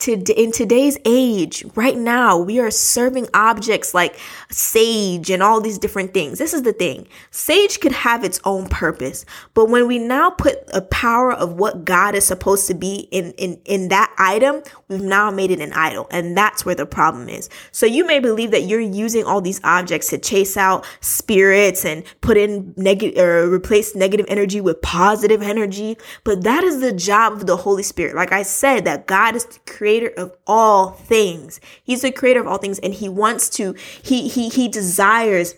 to, 0.00 0.12
in 0.32 0.50
today's 0.50 0.98
age, 1.04 1.64
right 1.74 1.96
now, 1.96 2.38
we 2.38 2.58
are 2.58 2.70
serving 2.70 3.28
objects 3.34 3.92
like 3.94 4.18
sage 4.50 5.30
and 5.30 5.42
all 5.42 5.60
these 5.60 5.78
different 5.78 6.14
things. 6.14 6.38
This 6.38 6.54
is 6.54 6.62
the 6.62 6.72
thing. 6.72 7.06
Sage 7.30 7.80
could 7.80 7.92
have 7.92 8.24
its 8.24 8.40
own 8.44 8.68
purpose, 8.68 9.26
but 9.54 9.68
when 9.68 9.86
we 9.86 9.98
now 9.98 10.30
put 10.30 10.56
a 10.72 10.80
power 10.80 11.32
of 11.32 11.54
what 11.54 11.84
God 11.84 12.14
is 12.14 12.24
supposed 12.24 12.66
to 12.68 12.74
be 12.74 13.08
in, 13.10 13.32
in, 13.32 13.60
in 13.66 13.88
that 13.88 14.14
item, 14.18 14.62
we've 14.88 15.02
now 15.02 15.30
made 15.30 15.50
it 15.50 15.60
an 15.60 15.72
idol. 15.74 16.08
And 16.10 16.36
that's 16.36 16.64
where 16.64 16.74
the 16.74 16.86
problem 16.86 17.28
is. 17.28 17.50
So 17.70 17.84
you 17.84 18.06
may 18.06 18.20
believe 18.20 18.50
that 18.52 18.62
you're 18.62 18.80
using 18.80 19.24
all 19.24 19.42
these 19.42 19.60
objects 19.64 20.08
to 20.08 20.18
chase 20.18 20.56
out 20.56 20.86
spirits 21.00 21.84
and 21.84 22.04
put 22.22 22.38
in 22.38 22.72
negative 22.76 23.18
or 23.22 23.52
replace 23.52 23.94
negative 23.94 24.26
energy 24.28 24.60
with 24.60 24.80
positive 24.80 25.42
energy. 25.42 25.98
But 26.24 26.42
that 26.44 26.64
is 26.64 26.80
the 26.80 26.92
job 26.92 27.34
of 27.34 27.46
the 27.46 27.56
Holy 27.56 27.82
Spirit. 27.82 28.16
Like 28.16 28.32
I 28.32 28.42
said, 28.42 28.86
that 28.86 29.06
God 29.06 29.36
is 29.36 29.46
creating 29.66 29.89
creator 29.90 30.14
of 30.16 30.32
all 30.46 30.90
things. 30.90 31.60
He's 31.82 32.02
the 32.02 32.12
creator 32.12 32.40
of 32.40 32.46
all 32.46 32.58
things 32.58 32.78
and 32.78 32.94
he 32.94 33.08
wants 33.08 33.48
to, 33.50 33.74
he, 34.02 34.28
he, 34.28 34.48
he 34.48 34.68
desires 34.68 35.56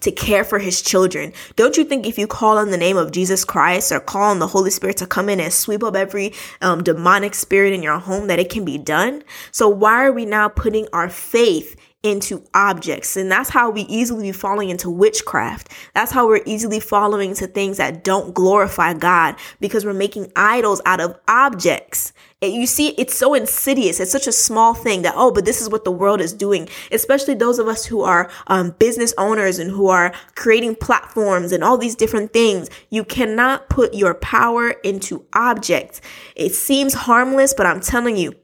to 0.00 0.10
care 0.10 0.42
for 0.42 0.58
his 0.58 0.82
children. 0.82 1.32
Don't 1.54 1.76
you 1.76 1.84
think 1.84 2.06
if 2.06 2.18
you 2.18 2.26
call 2.26 2.58
on 2.58 2.72
the 2.72 2.76
name 2.76 2.96
of 2.96 3.12
Jesus 3.12 3.44
Christ 3.44 3.92
or 3.92 4.00
call 4.00 4.30
on 4.30 4.40
the 4.40 4.48
Holy 4.48 4.70
Spirit 4.70 4.96
to 4.96 5.06
come 5.06 5.28
in 5.28 5.38
and 5.38 5.52
sweep 5.52 5.84
up 5.84 5.94
every 5.94 6.32
um, 6.60 6.82
demonic 6.82 7.34
spirit 7.34 7.72
in 7.72 7.84
your 7.84 7.98
home 7.98 8.26
that 8.26 8.40
it 8.40 8.50
can 8.50 8.64
be 8.64 8.78
done? 8.78 9.22
So 9.52 9.68
why 9.68 10.04
are 10.04 10.12
we 10.12 10.24
now 10.24 10.48
putting 10.48 10.88
our 10.92 11.08
faith 11.08 11.76
into 12.02 12.44
objects. 12.52 13.16
And 13.16 13.30
that's 13.30 13.50
how 13.50 13.70
we 13.70 13.82
easily 13.82 14.24
be 14.24 14.32
falling 14.32 14.70
into 14.70 14.90
witchcraft. 14.90 15.70
That's 15.94 16.10
how 16.10 16.26
we're 16.26 16.42
easily 16.46 16.80
following 16.80 17.30
into 17.30 17.46
things 17.46 17.76
that 17.76 18.02
don't 18.02 18.34
glorify 18.34 18.94
God 18.94 19.36
because 19.60 19.84
we're 19.84 19.92
making 19.92 20.32
idols 20.34 20.82
out 20.84 21.00
of 21.00 21.18
objects. 21.28 22.12
And 22.42 22.52
you 22.52 22.66
see, 22.66 22.88
it's 22.98 23.16
so 23.16 23.34
insidious. 23.34 24.00
It's 24.00 24.10
such 24.10 24.26
a 24.26 24.32
small 24.32 24.74
thing 24.74 25.02
that, 25.02 25.14
oh, 25.16 25.30
but 25.30 25.44
this 25.44 25.62
is 25.62 25.70
what 25.70 25.84
the 25.84 25.92
world 25.92 26.20
is 26.20 26.32
doing, 26.32 26.68
especially 26.90 27.34
those 27.34 27.60
of 27.60 27.68
us 27.68 27.86
who 27.86 28.02
are 28.02 28.28
um, 28.48 28.74
business 28.80 29.14
owners 29.16 29.60
and 29.60 29.70
who 29.70 29.88
are 29.88 30.12
creating 30.34 30.74
platforms 30.74 31.52
and 31.52 31.62
all 31.62 31.78
these 31.78 31.94
different 31.94 32.32
things. 32.32 32.68
You 32.90 33.04
cannot 33.04 33.68
put 33.68 33.94
your 33.94 34.14
power 34.14 34.70
into 34.82 35.24
objects. 35.32 36.00
It 36.34 36.52
seems 36.54 36.94
harmless, 36.94 37.54
but 37.54 37.64
I'm 37.64 37.80
telling 37.80 38.16
you, 38.16 38.34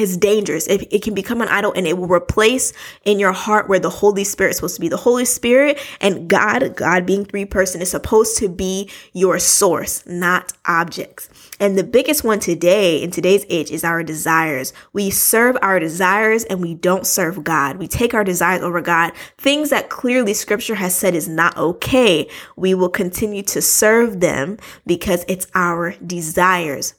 is 0.00 0.16
dangerous. 0.16 0.66
It, 0.66 0.92
it 0.92 1.02
can 1.02 1.14
become 1.14 1.40
an 1.42 1.48
idol 1.48 1.72
and 1.74 1.86
it 1.86 1.98
will 1.98 2.08
replace 2.08 2.72
in 3.04 3.18
your 3.18 3.32
heart 3.32 3.68
where 3.68 3.78
the 3.78 3.90
Holy 3.90 4.24
Spirit 4.24 4.50
is 4.50 4.56
supposed 4.56 4.76
to 4.76 4.80
be. 4.80 4.88
The 4.88 4.96
Holy 4.96 5.24
Spirit 5.24 5.78
and 6.00 6.28
God, 6.28 6.76
God 6.76 7.06
being 7.06 7.24
three 7.24 7.44
person 7.44 7.80
is 7.80 7.90
supposed 7.90 8.38
to 8.38 8.48
be 8.48 8.90
your 9.12 9.38
source, 9.38 10.04
not 10.06 10.52
objects. 10.64 11.28
And 11.58 11.76
the 11.76 11.84
biggest 11.84 12.24
one 12.24 12.40
today 12.40 13.02
in 13.02 13.10
today's 13.10 13.44
age 13.50 13.70
is 13.70 13.84
our 13.84 14.02
desires. 14.02 14.72
We 14.92 15.10
serve 15.10 15.56
our 15.60 15.78
desires 15.78 16.44
and 16.44 16.62
we 16.62 16.74
don't 16.74 17.06
serve 17.06 17.44
God. 17.44 17.76
We 17.76 17.86
take 17.86 18.14
our 18.14 18.24
desires 18.24 18.62
over 18.62 18.80
God. 18.80 19.12
Things 19.36 19.70
that 19.70 19.90
clearly 19.90 20.34
scripture 20.34 20.76
has 20.76 20.94
said 20.94 21.14
is 21.14 21.28
not 21.28 21.56
okay. 21.56 22.28
We 22.56 22.74
will 22.74 22.88
continue 22.88 23.42
to 23.42 23.60
serve 23.60 24.20
them 24.20 24.58
because 24.86 25.24
it's 25.28 25.46
our 25.54 25.92
desires. 26.04 26.94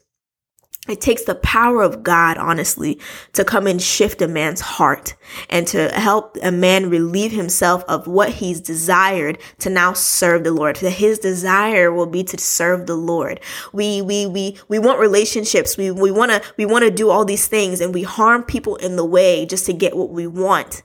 It 0.88 1.00
takes 1.00 1.22
the 1.22 1.36
power 1.36 1.82
of 1.82 2.02
God, 2.02 2.36
honestly, 2.38 2.98
to 3.34 3.44
come 3.44 3.68
and 3.68 3.80
shift 3.80 4.20
a 4.20 4.26
man's 4.26 4.60
heart 4.60 5.14
and 5.48 5.64
to 5.68 5.88
help 5.90 6.36
a 6.42 6.50
man 6.50 6.90
relieve 6.90 7.30
himself 7.30 7.84
of 7.86 8.08
what 8.08 8.30
he's 8.30 8.60
desired 8.60 9.38
to 9.60 9.70
now 9.70 9.92
serve 9.92 10.42
the 10.42 10.50
Lord. 10.50 10.74
That 10.76 10.90
his 10.90 11.20
desire 11.20 11.92
will 11.92 12.06
be 12.06 12.24
to 12.24 12.36
serve 12.36 12.86
the 12.86 12.96
Lord. 12.96 13.38
We, 13.72 14.02
we, 14.02 14.26
we, 14.26 14.58
we 14.66 14.80
want 14.80 14.98
relationships. 14.98 15.76
We, 15.76 15.92
we 15.92 16.10
want 16.10 16.32
to, 16.32 16.42
we 16.56 16.66
want 16.66 16.84
to 16.84 16.90
do 16.90 17.10
all 17.10 17.24
these 17.24 17.46
things 17.46 17.80
and 17.80 17.94
we 17.94 18.02
harm 18.02 18.42
people 18.42 18.74
in 18.74 18.96
the 18.96 19.04
way 19.04 19.46
just 19.46 19.66
to 19.66 19.72
get 19.72 19.96
what 19.96 20.10
we 20.10 20.26
want 20.26 20.82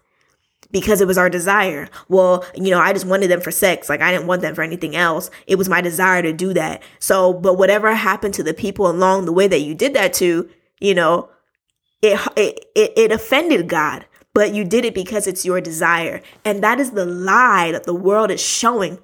because 0.72 1.02
it 1.02 1.08
was 1.08 1.18
our 1.18 1.30
desire. 1.30 1.90
Well, 2.10 2.46
you 2.56 2.70
know, 2.70 2.80
I 2.80 2.94
just 2.94 3.06
wanted 3.06 3.30
them 3.30 3.42
for 3.42 3.52
sex. 3.52 3.90
Like 3.90 4.02
I 4.02 4.12
didn't 4.12 4.28
want 4.28 4.42
them 4.42 4.56
for 4.56 4.64
anything 4.64 4.96
else. 4.96 5.30
It 5.46 5.56
was 5.56 5.70
my 5.70 5.82
desire 5.82 6.22
to 6.22 6.34
do 6.34 6.54
that. 6.54 6.84
So, 7.00 7.34
but 7.34 7.58
whatever 7.58 7.94
happened 7.94 8.34
to 8.36 8.44
the 8.44 8.54
people 8.54 8.90
along 8.90 9.26
the 9.26 9.34
way 9.34 9.48
that 9.48 9.62
you 9.62 9.76
did 9.76 9.94
that 9.94 10.14
to, 10.16 10.50
you 10.80 10.94
know, 10.94 11.30
it, 12.02 12.20
it, 12.36 12.66
it, 12.76 12.94
it 12.96 13.12
offended 13.12 13.68
God, 13.68 14.06
but 14.34 14.54
you 14.54 14.64
did 14.64 14.86
it 14.86 14.94
because 14.94 15.28
it's 15.28 15.46
your 15.46 15.62
desire. 15.62 16.22
And 16.46 16.64
that 16.64 16.80
is 16.80 16.92
the 16.92 17.06
lie 17.06 17.72
that 17.72 17.86
the 17.86 17.96
world 17.96 18.30
is 18.30 18.42
showing 18.42 19.00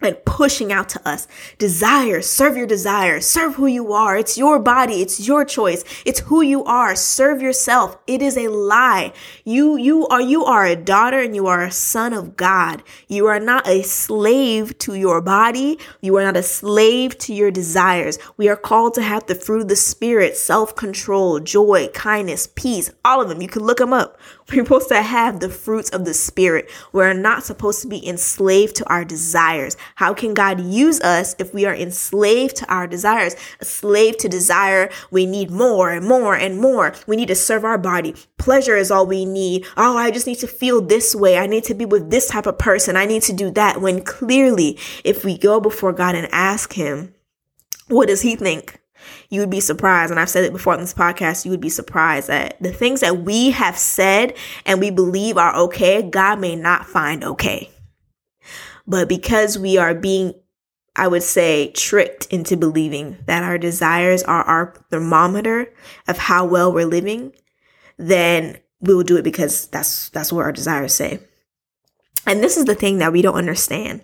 and 0.00 0.16
pushing 0.24 0.72
out 0.72 0.88
to 0.88 1.08
us. 1.08 1.26
Desire, 1.58 2.22
serve 2.22 2.56
your 2.56 2.68
desire, 2.68 3.20
serve 3.20 3.56
who 3.56 3.66
you 3.66 3.92
are. 3.92 4.16
It's 4.16 4.38
your 4.38 4.60
body. 4.60 5.02
It's 5.02 5.26
your 5.26 5.44
choice. 5.44 5.84
It's 6.06 6.20
who 6.20 6.40
you 6.40 6.62
are. 6.64 6.94
Serve 6.94 7.42
yourself. 7.42 7.98
It 8.06 8.22
is 8.22 8.36
a 8.36 8.46
lie. 8.46 9.12
You, 9.44 9.76
you 9.76 10.06
are, 10.06 10.20
you 10.20 10.44
are 10.44 10.64
a 10.64 10.76
daughter 10.76 11.20
and 11.20 11.34
you 11.34 11.48
are 11.48 11.64
a 11.64 11.72
son 11.72 12.12
of 12.12 12.36
God. 12.36 12.84
You 13.08 13.26
are 13.26 13.40
not 13.40 13.66
a 13.66 13.82
slave 13.82 14.78
to 14.78 14.94
your 14.94 15.20
body. 15.20 15.78
You 16.00 16.16
are 16.16 16.24
not 16.24 16.36
a 16.36 16.44
slave 16.44 17.18
to 17.18 17.34
your 17.34 17.50
desires. 17.50 18.20
We 18.36 18.48
are 18.48 18.56
called 18.56 18.94
to 18.94 19.02
have 19.02 19.26
the 19.26 19.34
fruit 19.34 19.62
of 19.62 19.68
the 19.68 19.76
spirit, 19.76 20.36
self-control, 20.36 21.40
joy, 21.40 21.88
kindness, 21.92 22.48
peace, 22.54 22.92
all 23.04 23.20
of 23.20 23.28
them. 23.28 23.42
You 23.42 23.48
can 23.48 23.62
look 23.64 23.78
them 23.78 23.92
up. 23.92 24.16
We're 24.50 24.64
supposed 24.64 24.88
to 24.88 25.02
have 25.02 25.40
the 25.40 25.50
fruits 25.50 25.90
of 25.90 26.06
the 26.06 26.14
spirit. 26.14 26.70
We're 26.92 27.12
not 27.12 27.44
supposed 27.44 27.82
to 27.82 27.88
be 27.88 28.06
enslaved 28.06 28.76
to 28.76 28.88
our 28.88 29.04
desires. 29.04 29.76
How 29.96 30.14
can 30.14 30.32
God 30.32 30.58
use 30.60 31.00
us 31.02 31.36
if 31.38 31.52
we 31.52 31.66
are 31.66 31.74
enslaved 31.74 32.56
to 32.56 32.72
our 32.72 32.86
desires? 32.86 33.36
A 33.60 33.66
slave 33.66 34.16
to 34.18 34.28
desire, 34.28 34.88
we 35.10 35.26
need 35.26 35.50
more 35.50 35.90
and 35.90 36.06
more 36.06 36.34
and 36.34 36.58
more. 36.58 36.94
We 37.06 37.16
need 37.16 37.28
to 37.28 37.34
serve 37.34 37.62
our 37.62 37.76
body. 37.76 38.14
Pleasure 38.38 38.76
is 38.76 38.90
all 38.90 39.06
we 39.06 39.26
need. 39.26 39.66
Oh, 39.76 39.98
I 39.98 40.10
just 40.10 40.26
need 40.26 40.38
to 40.38 40.46
feel 40.46 40.80
this 40.80 41.14
way. 41.14 41.36
I 41.36 41.46
need 41.46 41.64
to 41.64 41.74
be 41.74 41.84
with 41.84 42.10
this 42.10 42.28
type 42.28 42.46
of 42.46 42.58
person. 42.58 42.96
I 42.96 43.04
need 43.04 43.22
to 43.24 43.34
do 43.34 43.50
that. 43.50 43.82
When 43.82 44.02
clearly, 44.02 44.78
if 45.04 45.26
we 45.26 45.36
go 45.36 45.60
before 45.60 45.92
God 45.92 46.14
and 46.14 46.26
ask 46.32 46.72
Him, 46.72 47.14
what 47.88 48.08
does 48.08 48.22
He 48.22 48.34
think? 48.34 48.77
You 49.30 49.40
would 49.40 49.50
be 49.50 49.60
surprised, 49.60 50.10
and 50.10 50.20
I've 50.20 50.30
said 50.30 50.44
it 50.44 50.52
before 50.52 50.74
on 50.74 50.80
this 50.80 50.94
podcast, 50.94 51.44
you 51.44 51.50
would 51.50 51.60
be 51.60 51.68
surprised 51.68 52.28
that 52.28 52.56
the 52.60 52.72
things 52.72 53.00
that 53.00 53.18
we 53.18 53.50
have 53.50 53.78
said 53.78 54.34
and 54.66 54.80
we 54.80 54.90
believe 54.90 55.36
are 55.36 55.54
okay, 55.56 56.02
God 56.02 56.40
may 56.40 56.56
not 56.56 56.86
find 56.86 57.24
okay. 57.24 57.70
But 58.86 59.08
because 59.08 59.58
we 59.58 59.76
are 59.76 59.94
being, 59.94 60.34
I 60.96 61.08
would 61.08 61.22
say, 61.22 61.72
tricked 61.72 62.26
into 62.26 62.56
believing 62.56 63.18
that 63.26 63.42
our 63.42 63.58
desires 63.58 64.22
are 64.22 64.42
our 64.44 64.74
thermometer 64.90 65.72
of 66.06 66.18
how 66.18 66.46
well 66.46 66.72
we're 66.72 66.86
living, 66.86 67.32
then 67.98 68.58
we 68.80 68.94
will 68.94 69.04
do 69.04 69.16
it 69.16 69.24
because 69.24 69.66
that's 69.68 70.08
that's 70.10 70.32
what 70.32 70.44
our 70.44 70.52
desires 70.52 70.94
say. 70.94 71.20
And 72.28 72.44
this 72.44 72.58
is 72.58 72.66
the 72.66 72.74
thing 72.74 72.98
that 72.98 73.10
we 73.10 73.22
don't 73.22 73.36
understand. 73.36 74.02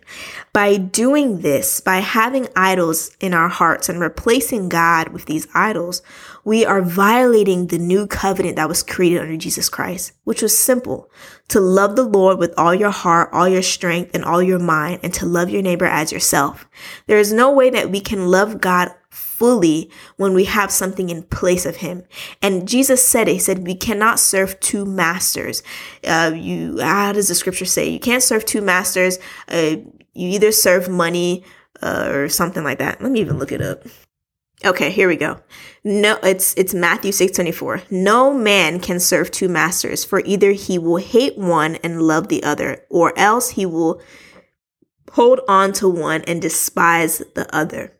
By 0.54 0.78
doing 0.78 1.42
this, 1.42 1.80
by 1.80 1.98
having 1.98 2.48
idols 2.56 3.14
in 3.20 3.34
our 3.34 3.48
hearts 3.48 3.90
and 3.90 4.00
replacing 4.00 4.70
God 4.70 5.08
with 5.08 5.26
these 5.26 5.46
idols, 5.52 6.00
we 6.42 6.64
are 6.64 6.80
violating 6.80 7.66
the 7.66 7.76
new 7.76 8.06
covenant 8.06 8.56
that 8.56 8.68
was 8.68 8.82
created 8.82 9.20
under 9.20 9.36
Jesus 9.36 9.68
Christ, 9.68 10.12
which 10.24 10.40
was 10.40 10.56
simple 10.56 11.10
to 11.48 11.60
love 11.60 11.96
the 11.96 12.04
Lord 12.04 12.38
with 12.38 12.54
all 12.56 12.74
your 12.74 12.90
heart, 12.90 13.28
all 13.30 13.46
your 13.46 13.62
strength, 13.62 14.12
and 14.14 14.24
all 14.24 14.42
your 14.42 14.58
mind, 14.58 15.00
and 15.02 15.12
to 15.14 15.26
love 15.26 15.50
your 15.50 15.60
neighbor 15.60 15.84
as 15.84 16.10
yourself. 16.10 16.66
There 17.06 17.18
is 17.18 17.30
no 17.30 17.52
way 17.52 17.68
that 17.68 17.90
we 17.90 18.00
can 18.00 18.28
love 18.28 18.58
God 18.58 18.90
fully 19.44 19.90
when 20.16 20.32
we 20.32 20.44
have 20.46 20.70
something 20.70 21.10
in 21.10 21.22
place 21.24 21.66
of 21.66 21.76
him. 21.76 22.02
And 22.40 22.66
Jesus 22.66 23.06
said 23.06 23.28
it. 23.28 23.34
He 23.34 23.38
said, 23.38 23.66
we 23.66 23.74
cannot 23.74 24.18
serve 24.18 24.58
two 24.60 24.86
masters. 24.86 25.62
Uh, 26.02 26.32
you, 26.34 26.80
how 26.80 27.12
does 27.12 27.28
the 27.28 27.34
scripture 27.34 27.66
say? 27.66 27.90
You 27.90 27.98
can't 27.98 28.22
serve 28.22 28.46
two 28.46 28.62
masters. 28.62 29.18
Uh, 29.46 29.76
you 30.14 30.28
either 30.30 30.50
serve 30.50 30.88
money 30.88 31.44
uh, 31.82 32.08
or 32.10 32.30
something 32.30 32.64
like 32.64 32.78
that. 32.78 33.02
Let 33.02 33.12
me 33.12 33.20
even 33.20 33.38
look 33.38 33.52
it 33.52 33.60
up. 33.60 33.84
Okay, 34.64 34.90
here 34.90 35.08
we 35.08 35.16
go. 35.16 35.40
No, 35.82 36.18
it's 36.22 36.54
it's 36.56 36.72
Matthew 36.72 37.12
6:24. 37.12 37.90
No 37.90 38.32
man 38.32 38.80
can 38.80 38.98
serve 38.98 39.30
two 39.30 39.50
masters, 39.50 40.06
for 40.06 40.22
either 40.24 40.52
he 40.52 40.78
will 40.78 40.96
hate 40.96 41.36
one 41.36 41.74
and 41.82 42.00
love 42.00 42.28
the 42.28 42.42
other, 42.44 42.86
or 42.88 43.12
else 43.18 43.50
he 43.50 43.66
will 43.66 44.00
hold 45.12 45.40
on 45.48 45.74
to 45.74 45.88
one 45.88 46.22
and 46.22 46.40
despise 46.40 47.18
the 47.34 47.46
other. 47.54 47.93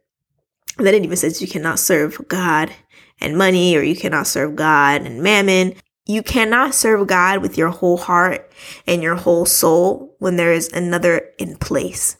And 0.76 0.86
then 0.86 0.94
it 0.94 1.04
even 1.04 1.16
says 1.16 1.40
you 1.40 1.48
cannot 1.48 1.78
serve 1.78 2.20
God 2.28 2.72
and 3.20 3.38
money, 3.38 3.76
or 3.76 3.82
you 3.82 3.94
cannot 3.94 4.26
serve 4.26 4.56
God 4.56 5.02
and 5.02 5.22
mammon. 5.22 5.74
You 6.06 6.22
cannot 6.22 6.74
serve 6.74 7.06
God 7.06 7.40
with 7.40 7.56
your 7.56 7.70
whole 7.70 7.96
heart 7.96 8.52
and 8.86 9.02
your 9.02 9.14
whole 9.14 9.46
soul 9.46 10.14
when 10.18 10.36
there 10.36 10.52
is 10.52 10.72
another 10.72 11.30
in 11.38 11.56
place. 11.56 12.16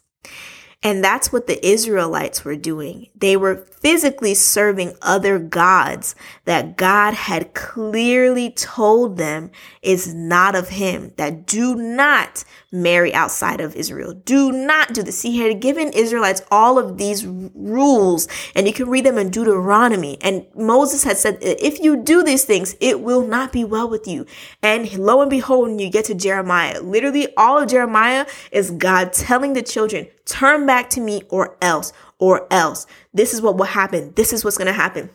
And 0.85 1.03
that's 1.03 1.33
what 1.33 1.47
the 1.47 1.67
Israelites 1.67 2.45
were 2.45 2.57
doing. 2.57 3.09
They 3.17 3.39
were 3.39 3.57
physically 3.57 4.35
serving 4.35 4.95
other 5.01 5.39
gods 5.39 6.15
that 6.45 6.77
God 6.77 7.15
had 7.15 7.55
clearly 7.55 8.51
told 8.51 9.17
them 9.17 9.51
is 9.81 10.15
not 10.15 10.55
of 10.55 10.69
him, 10.69 11.13
that 11.17 11.47
do 11.47 11.75
not 11.75 12.45
marry 12.71 13.15
outside 13.15 13.61
of 13.61 13.75
Israel. 13.77 14.13
Do 14.13 14.53
not 14.53 14.93
do 14.93 15.03
this. 15.03 15.23
He 15.23 15.41
had 15.41 15.61
given 15.61 15.93
Israelites 15.93 16.43
all 16.51 16.79
of 16.79 16.99
these 16.99 17.25
rules 17.27 18.29
and 18.55 18.67
you 18.67 18.75
can 18.75 18.91
read 18.91 19.07
them 19.07 19.17
in 19.17 19.31
Deuteronomy. 19.31 20.19
And 20.21 20.45
Moses 20.55 21.05
had 21.05 21.17
said, 21.17 21.39
if 21.41 21.81
you 21.81 21.97
do 21.97 22.23
these 22.23 22.45
things, 22.45 22.77
it 22.81 23.01
will 23.01 23.27
not 23.27 23.53
be 23.53 23.65
well 23.65 23.89
with 23.89 24.07
you. 24.07 24.27
And 24.63 24.93
lo 24.99 25.23
and 25.23 25.31
behold, 25.31 25.69
when 25.69 25.79
you 25.79 25.89
get 25.89 26.05
to 26.07 26.15
Jeremiah, 26.15 26.81
literally 26.83 27.29
all 27.37 27.59
of 27.59 27.71
Jeremiah 27.71 28.27
is 28.51 28.71
God 28.71 29.13
telling 29.15 29.55
the 29.55 29.63
children, 29.63 30.09
Turn 30.27 30.67
back 30.67 30.89
to 30.91 31.01
me 31.01 31.23
or 31.29 31.57
else, 31.61 31.93
or 32.19 32.47
else. 32.51 32.87
This 33.13 33.35
is 33.35 33.43
what 33.43 33.57
will 33.57 33.67
happen. 33.67 34.13
This 34.15 34.33
is 34.33 34.45
what's 34.45 34.59
going 34.59 34.67
to 34.67 34.73
happen. 34.73 35.11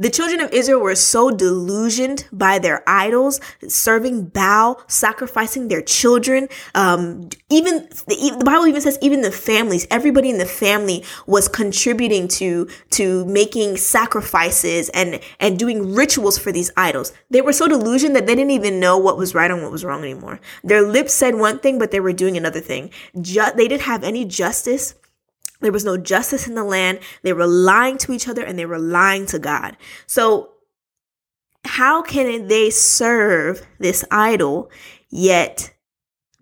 The 0.00 0.08
children 0.08 0.40
of 0.40 0.50
Israel 0.54 0.80
were 0.80 0.94
so 0.94 1.30
delusioned 1.30 2.26
by 2.32 2.58
their 2.58 2.82
idols, 2.86 3.38
serving 3.68 4.28
Baal, 4.28 4.80
sacrificing 4.86 5.68
their 5.68 5.82
children. 5.82 6.48
Um, 6.74 7.28
even 7.50 7.86
the, 8.06 8.42
Bible 8.42 8.66
even 8.66 8.80
says 8.80 8.98
even 9.02 9.20
the 9.20 9.30
families, 9.30 9.86
everybody 9.90 10.30
in 10.30 10.38
the 10.38 10.46
family 10.46 11.04
was 11.26 11.48
contributing 11.48 12.28
to 12.28 12.66
to 12.92 13.26
making 13.26 13.76
sacrifices 13.76 14.88
and 14.94 15.20
and 15.38 15.58
doing 15.58 15.94
rituals 15.94 16.38
for 16.38 16.50
these 16.50 16.70
idols. 16.78 17.12
They 17.28 17.42
were 17.42 17.52
so 17.52 17.68
delusioned 17.68 18.16
that 18.16 18.26
they 18.26 18.34
didn't 18.34 18.52
even 18.52 18.80
know 18.80 18.96
what 18.96 19.18
was 19.18 19.34
right 19.34 19.50
and 19.50 19.62
what 19.62 19.70
was 19.70 19.84
wrong 19.84 20.02
anymore. 20.02 20.40
Their 20.64 20.80
lips 20.80 21.12
said 21.12 21.34
one 21.34 21.58
thing, 21.58 21.78
but 21.78 21.90
they 21.90 22.00
were 22.00 22.14
doing 22.14 22.38
another 22.38 22.60
thing. 22.60 22.88
Ju- 23.20 23.52
they 23.54 23.68
didn't 23.68 23.82
have 23.82 24.02
any 24.02 24.24
justice 24.24 24.94
there 25.60 25.72
was 25.72 25.84
no 25.84 25.96
justice 25.96 26.46
in 26.46 26.54
the 26.54 26.64
land. 26.64 27.00
They 27.22 27.32
were 27.32 27.46
lying 27.46 27.98
to 27.98 28.12
each 28.12 28.28
other 28.28 28.42
and 28.42 28.58
they 28.58 28.66
were 28.66 28.78
lying 28.78 29.26
to 29.26 29.38
God. 29.38 29.76
So, 30.06 30.50
how 31.64 32.02
can 32.02 32.48
they 32.48 32.70
serve 32.70 33.66
this 33.78 34.04
idol 34.10 34.70
yet 35.10 35.74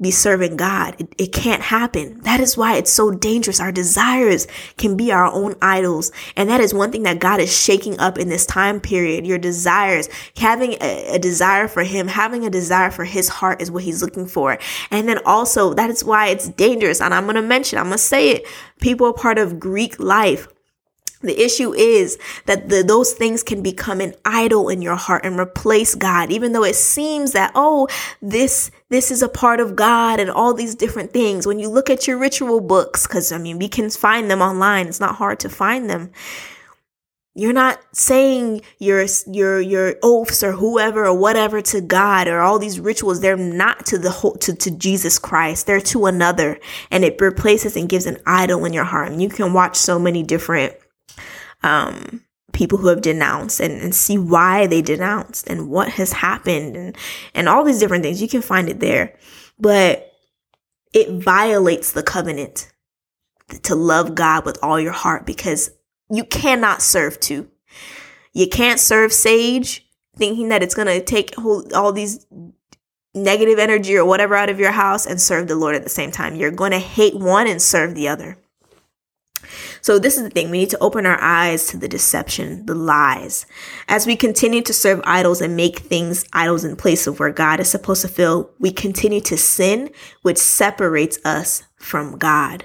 be 0.00 0.10
serving 0.10 0.56
God. 0.56 0.94
It, 0.98 1.14
it, 1.18 1.32
can't 1.32 1.62
happen. 1.62 2.20
That 2.20 2.40
is 2.40 2.56
why 2.56 2.76
it's 2.76 2.92
so 2.92 3.10
dangerous. 3.10 3.60
Our 3.60 3.72
desires 3.72 4.46
can 4.76 4.96
be 4.96 5.10
our 5.10 5.26
own 5.26 5.56
idols. 5.60 6.12
And 6.36 6.48
that 6.48 6.60
is 6.60 6.72
one 6.72 6.92
thing 6.92 7.02
that 7.02 7.18
God 7.18 7.40
is 7.40 7.56
shaking 7.56 7.98
up 7.98 8.18
in 8.18 8.28
this 8.28 8.46
time 8.46 8.80
period. 8.80 9.26
Your 9.26 9.38
desires, 9.38 10.08
having 10.36 10.76
a, 10.80 11.14
a 11.14 11.18
desire 11.18 11.66
for 11.66 11.82
Him, 11.82 12.06
having 12.08 12.44
a 12.44 12.50
desire 12.50 12.90
for 12.90 13.04
His 13.04 13.28
heart 13.28 13.60
is 13.60 13.70
what 13.70 13.82
He's 13.82 14.02
looking 14.02 14.26
for. 14.26 14.58
And 14.90 15.08
then 15.08 15.18
also, 15.26 15.74
that 15.74 15.90
is 15.90 16.04
why 16.04 16.28
it's 16.28 16.48
dangerous. 16.48 17.00
And 17.00 17.12
I'm 17.12 17.24
going 17.24 17.36
to 17.36 17.42
mention, 17.42 17.78
I'm 17.78 17.86
going 17.86 17.98
to 17.98 18.02
say 18.02 18.30
it. 18.30 18.46
People 18.80 19.08
are 19.08 19.12
part 19.12 19.38
of 19.38 19.58
Greek 19.58 19.98
life 19.98 20.46
the 21.20 21.42
issue 21.42 21.74
is 21.74 22.16
that 22.46 22.68
the, 22.68 22.82
those 22.82 23.12
things 23.12 23.42
can 23.42 23.62
become 23.62 24.00
an 24.00 24.14
idol 24.24 24.68
in 24.68 24.82
your 24.82 24.94
heart 24.94 25.24
and 25.24 25.38
replace 25.38 25.94
God, 25.94 26.30
even 26.30 26.52
though 26.52 26.64
it 26.64 26.76
seems 26.76 27.32
that, 27.32 27.50
oh, 27.56 27.88
this, 28.22 28.70
this 28.88 29.10
is 29.10 29.22
a 29.22 29.28
part 29.28 29.58
of 29.58 29.74
God 29.74 30.20
and 30.20 30.30
all 30.30 30.54
these 30.54 30.76
different 30.76 31.12
things. 31.12 31.46
When 31.46 31.58
you 31.58 31.68
look 31.68 31.90
at 31.90 32.06
your 32.06 32.18
ritual 32.18 32.60
books, 32.60 33.06
cause 33.06 33.32
I 33.32 33.38
mean, 33.38 33.58
we 33.58 33.68
can 33.68 33.90
find 33.90 34.30
them 34.30 34.40
online. 34.40 34.86
It's 34.86 35.00
not 35.00 35.16
hard 35.16 35.40
to 35.40 35.48
find 35.48 35.90
them. 35.90 36.12
You're 37.34 37.52
not 37.52 37.80
saying 37.92 38.62
your, 38.78 39.04
your, 39.28 39.60
your 39.60 39.94
oaths 40.02 40.42
or 40.42 40.52
whoever 40.52 41.06
or 41.06 41.16
whatever 41.16 41.60
to 41.62 41.80
God 41.80 42.26
or 42.26 42.40
all 42.40 42.58
these 42.58 42.80
rituals. 42.80 43.20
They're 43.20 43.36
not 43.36 43.86
to 43.86 43.98
the 43.98 44.10
whole, 44.10 44.34
to, 44.38 44.54
to 44.54 44.70
Jesus 44.72 45.20
Christ. 45.20 45.66
They're 45.66 45.80
to 45.80 46.06
another 46.06 46.58
and 46.90 47.04
it 47.04 47.20
replaces 47.20 47.76
and 47.76 47.88
gives 47.88 48.06
an 48.06 48.18
idol 48.26 48.64
in 48.64 48.72
your 48.72 48.84
heart. 48.84 49.12
And 49.12 49.22
you 49.22 49.28
can 49.28 49.52
watch 49.52 49.76
so 49.76 50.00
many 50.00 50.24
different 50.24 50.74
um, 51.62 52.24
people 52.52 52.78
who 52.78 52.88
have 52.88 53.02
denounced 53.02 53.60
and, 53.60 53.80
and 53.80 53.94
see 53.94 54.18
why 54.18 54.66
they 54.66 54.82
denounced 54.82 55.48
and 55.48 55.68
what 55.68 55.90
has 55.90 56.12
happened 56.12 56.76
and, 56.76 56.96
and 57.34 57.48
all 57.48 57.64
these 57.64 57.78
different 57.78 58.02
things. 58.02 58.20
You 58.22 58.28
can 58.28 58.42
find 58.42 58.68
it 58.68 58.80
there. 58.80 59.16
But 59.58 60.12
it 60.92 61.22
violates 61.22 61.92
the 61.92 62.02
covenant 62.02 62.72
to 63.62 63.74
love 63.74 64.14
God 64.14 64.44
with 64.44 64.58
all 64.62 64.80
your 64.80 64.92
heart 64.92 65.26
because 65.26 65.70
you 66.10 66.24
cannot 66.24 66.82
serve 66.82 67.20
two. 67.20 67.48
You 68.32 68.48
can't 68.48 68.80
serve 68.80 69.12
sage 69.12 69.86
thinking 70.16 70.48
that 70.48 70.62
it's 70.62 70.74
going 70.74 70.88
to 70.88 71.04
take 71.04 71.34
all 71.38 71.92
these 71.92 72.26
negative 73.14 73.58
energy 73.58 73.96
or 73.96 74.04
whatever 74.04 74.34
out 74.34 74.50
of 74.50 74.60
your 74.60 74.72
house 74.72 75.06
and 75.06 75.20
serve 75.20 75.48
the 75.48 75.56
Lord 75.56 75.74
at 75.74 75.82
the 75.82 75.88
same 75.88 76.10
time. 76.10 76.34
You're 76.34 76.50
going 76.50 76.72
to 76.72 76.78
hate 76.78 77.14
one 77.14 77.46
and 77.46 77.60
serve 77.60 77.94
the 77.94 78.08
other. 78.08 78.36
So 79.80 79.98
this 79.98 80.16
is 80.16 80.24
the 80.24 80.30
thing. 80.30 80.50
We 80.50 80.58
need 80.58 80.70
to 80.70 80.78
open 80.80 81.06
our 81.06 81.20
eyes 81.20 81.66
to 81.68 81.76
the 81.76 81.88
deception, 81.88 82.66
the 82.66 82.74
lies. 82.74 83.46
As 83.88 84.06
we 84.06 84.16
continue 84.16 84.62
to 84.62 84.72
serve 84.72 85.00
idols 85.04 85.40
and 85.40 85.56
make 85.56 85.78
things 85.78 86.26
idols 86.32 86.64
in 86.64 86.76
place 86.76 87.06
of 87.06 87.18
where 87.20 87.30
God 87.30 87.60
is 87.60 87.68
supposed 87.68 88.02
to 88.02 88.08
fill, 88.08 88.50
we 88.58 88.70
continue 88.70 89.20
to 89.22 89.36
sin, 89.36 89.90
which 90.22 90.38
separates 90.38 91.18
us 91.24 91.62
from 91.76 92.18
God. 92.18 92.64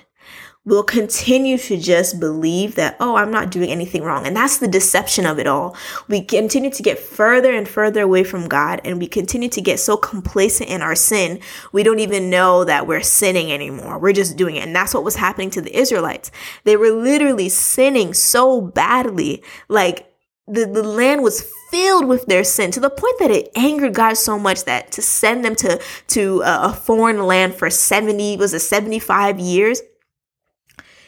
Will 0.66 0.84
continue 0.84 1.58
to 1.58 1.78
just 1.78 2.22
believe 2.22 2.76
that, 2.76 2.96
oh, 3.02 3.16
I'm 3.16 3.32
not 3.32 3.52
doing 3.52 3.70
anything 3.70 4.02
wrong. 4.04 4.26
And 4.26 4.36
that's 4.36 4.60
the 4.60 4.68
deception 4.68 5.26
of 5.26 5.38
it 5.38 5.46
all. 5.46 5.76
We 6.08 6.22
continue 6.22 6.72
to 6.72 6.84
get 6.84 7.00
further 7.00 7.54
and 7.54 7.68
further 7.68 8.02
away 8.02 8.24
from 8.24 8.48
God, 8.48 8.80
and 8.86 8.98
we 8.98 9.08
continue 9.08 9.50
to 9.50 9.62
get 9.62 9.80
so 9.80 9.98
complacent 9.98 10.70
in 10.70 10.82
our 10.82 10.96
sin, 10.96 11.40
we 11.74 11.84
don't 11.84 12.00
even 12.00 12.30
know 12.30 12.64
that 12.64 12.88
we're 12.88 13.02
sinning 13.02 13.52
anymore. 13.52 14.00
We're 14.00 14.14
just 14.14 14.38
doing 14.38 14.56
it. 14.56 14.66
And 14.66 14.76
that's 14.76 14.94
what 14.94 15.04
was 15.04 15.16
happening 15.16 15.50
to 15.52 15.62
the 15.62 15.78
Israelites. 15.78 16.32
They 16.64 16.78
were 16.78 16.92
literally 16.92 17.50
sinning 17.50 18.14
so 18.14 18.62
badly. 18.62 19.44
Like 19.68 20.14
the, 20.48 20.66
the 20.66 20.84
land 20.84 21.24
was 21.24 21.46
filled 21.72 22.06
with 22.08 22.26
their 22.28 22.44
sin 22.44 22.72
to 22.72 22.80
the 22.80 22.90
point 22.90 23.16
that 23.20 23.32
it 23.32 23.52
angered 23.56 23.94
God 23.94 24.16
so 24.16 24.38
much 24.38 24.66
that 24.66 24.92
to 24.94 25.02
send 25.02 25.44
them 25.44 25.56
to, 25.56 25.82
to 26.08 26.42
a, 26.46 26.74
foreign 26.74 27.24
land 27.24 27.56
for 27.56 27.70
70, 27.70 28.38
was 28.38 28.54
it 28.54 28.60
75 28.60 29.40
years? 29.40 29.82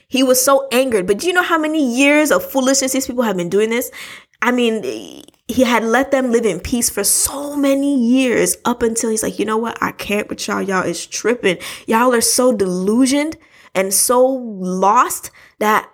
He 0.08 0.24
was 0.24 0.44
so 0.44 0.68
angered. 0.72 1.08
But 1.08 1.20
do 1.20 1.28
you 1.28 1.34
know 1.34 1.44
how 1.44 1.58
many 1.58 1.96
years 1.98 2.32
of 2.32 2.44
foolishness 2.44 2.94
these 2.94 3.08
people 3.08 3.24
have 3.24 3.38
been 3.38 3.50
doing 3.50 3.70
this? 3.70 3.92
I 4.42 4.52
mean, 4.52 5.24
he 5.48 5.64
had 5.64 5.84
let 5.84 6.12
them 6.12 6.32
live 6.32 6.46
in 6.46 6.60
peace 6.60 6.90
for 6.90 7.04
so 7.04 7.56
many 7.56 7.98
years 7.98 8.58
up 8.66 8.82
until 8.82 9.10
he's 9.10 9.24
like, 9.24 9.40
you 9.40 9.46
know 9.46 9.58
what? 9.58 9.78
I 9.82 9.92
can't 9.92 10.30
with 10.30 10.48
y'all. 10.48 10.62
Y'all 10.62 10.84
is 10.84 11.06
tripping. 11.06 11.58
Y'all 11.88 12.14
are 12.14 12.22
so 12.22 12.56
delusioned 12.56 13.38
and 13.74 13.94
so 13.94 14.24
lost 14.24 15.32
that 15.60 15.90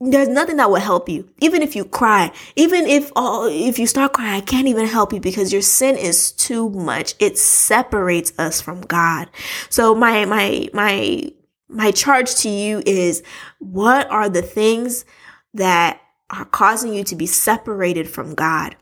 there's 0.00 0.28
nothing 0.28 0.56
that 0.56 0.70
will 0.70 0.76
help 0.76 1.08
you. 1.08 1.28
Even 1.40 1.60
if 1.60 1.74
you 1.74 1.84
cry, 1.84 2.32
even 2.54 2.86
if 2.86 3.10
oh, 3.16 3.48
if 3.50 3.78
you 3.78 3.86
start 3.86 4.12
crying, 4.12 4.34
I 4.34 4.40
can't 4.40 4.68
even 4.68 4.86
help 4.86 5.12
you 5.12 5.20
because 5.20 5.52
your 5.52 5.62
sin 5.62 5.96
is 5.96 6.30
too 6.30 6.70
much. 6.70 7.14
It 7.18 7.36
separates 7.36 8.32
us 8.38 8.60
from 8.60 8.80
God. 8.82 9.28
So 9.70 9.94
my 9.94 10.24
my 10.24 10.68
my 10.72 11.32
my 11.68 11.90
charge 11.90 12.34
to 12.36 12.48
you 12.48 12.82
is 12.86 13.22
what 13.58 14.10
are 14.10 14.28
the 14.28 14.42
things 14.42 15.04
that 15.54 16.00
are 16.30 16.44
causing 16.44 16.92
you 16.94 17.04
to 17.04 17.16
be 17.16 17.26
separated 17.26 18.08
from 18.08 18.34
God? 18.34 18.76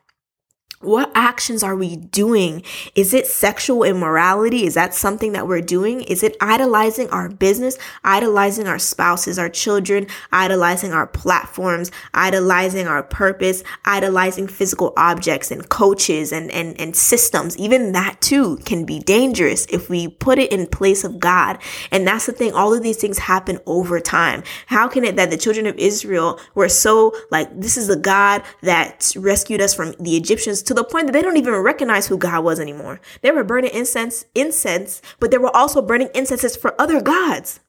What 0.81 1.11
actions 1.15 1.63
are 1.63 1.75
we 1.75 1.97
doing? 1.97 2.63
Is 2.95 3.15
it 3.15 3.27
sexual 3.27 3.83
immorality? 3.83 4.67
Is 4.67 4.75
that 4.75 4.95
something 4.95 5.33
that 5.33 5.49
we're 5.49 5.63
doing? 5.63 6.03
Is 6.03 6.23
it 6.23 6.37
idolizing 6.41 7.09
our 7.11 7.31
business, 7.31 7.79
idolizing 8.05 8.67
our 8.67 8.79
spouses, 8.79 9.39
our 9.39 9.49
children, 9.49 10.07
idolizing 10.33 10.93
our 10.93 11.07
platforms, 11.07 11.91
idolizing 12.13 12.87
our 12.87 13.03
purpose, 13.03 13.65
idolizing 13.87 14.49
physical 14.49 14.93
objects 14.99 15.51
and 15.51 15.69
coaches 15.71 16.31
and, 16.31 16.51
and, 16.51 16.79
and 16.79 16.95
systems? 16.95 17.57
Even 17.57 17.93
that 17.93 18.21
too 18.21 18.59
can 18.59 18.85
be 18.85 18.99
dangerous 18.99 19.67
if 19.67 19.89
we 19.89 20.09
put 20.09 20.39
it 20.39 20.53
in 20.53 20.67
place 20.67 21.05
of 21.05 21.19
God. 21.19 21.59
And 21.91 22.07
that's 22.07 22.27
the 22.27 22.33
thing. 22.33 22.53
All 22.53 22.75
of 22.75 22.83
these 22.83 22.99
things 22.99 23.19
happen 23.19 23.59
over 23.65 23.99
time. 23.99 24.43
How 24.67 24.89
can 24.89 25.05
it 25.05 25.17
that 25.17 25.31
the 25.31 25.39
children 25.39 25.67
of 25.67 25.77
Israel 25.77 26.39
were 26.55 26.69
so 26.69 27.15
like, 27.31 27.49
this 27.59 27.79
is 27.79 27.87
the 27.87 27.97
God 27.97 28.43
that 28.61 29.15
rescued 29.17 29.63
us 29.63 29.75
from 29.75 29.95
the 29.99 30.17
Egyptians 30.17 30.66
to 30.67 30.75
the 30.75 30.85
point 30.85 31.07
that 31.07 31.13
they 31.13 31.23
don't 31.23 31.37
even 31.37 31.55
recognize 31.55 32.07
who 32.07 32.19
God 32.19 32.45
was 32.45 32.61
anymore. 32.61 33.01
They 33.23 33.31
were 33.31 33.45
burning 33.45 33.71
incense, 33.73 34.25
incense, 34.35 35.01
but 35.19 35.31
they 35.31 35.39
were 35.39 35.55
also 35.55 35.81
burning 35.81 36.11
incenses 36.15 36.57
for 36.57 36.81
other 36.81 37.01
gods. 37.01 37.61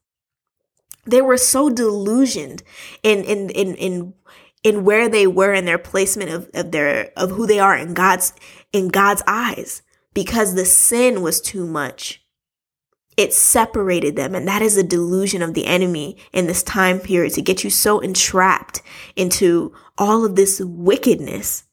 They 1.06 1.22
were 1.22 1.38
so 1.38 1.70
delusioned 1.70 2.64
in 3.02 3.24
in 3.24 3.50
in 3.52 3.76
in 3.76 4.14
in 4.64 4.84
where 4.84 5.08
they 5.08 5.28
were 5.28 5.54
in 5.54 5.66
their 5.66 5.78
placement 5.78 6.32
of, 6.32 6.50
of 6.54 6.72
their 6.72 7.12
of 7.16 7.32
who 7.32 7.48
they 7.48 7.60
are 7.60 7.78
in 7.78 7.94
God's 7.94 8.34
in 8.74 8.90
God's 8.90 9.24
eyes 9.28 9.82
because 10.14 10.56
the 10.56 10.66
sin 10.66 11.22
was 11.22 11.40
too 11.40 11.66
much. 11.66 12.24
It 13.16 13.34
separated 13.34 14.16
them. 14.16 14.36
And 14.36 14.48
that 14.48 14.62
is 14.62 14.78
a 14.78 14.84
delusion 14.84 15.42
of 15.42 15.54
the 15.54 15.66
enemy 15.66 16.18
in 16.34 16.48
this 16.48 16.62
time 16.62 17.00
period 17.00 17.34
to 17.34 17.42
get 17.42 17.64
you 17.64 17.70
so 17.70 18.00
entrapped 18.00 18.82
into 19.16 19.74
all 19.98 20.26
of 20.26 20.36
this 20.36 20.60
wickedness 20.60 21.64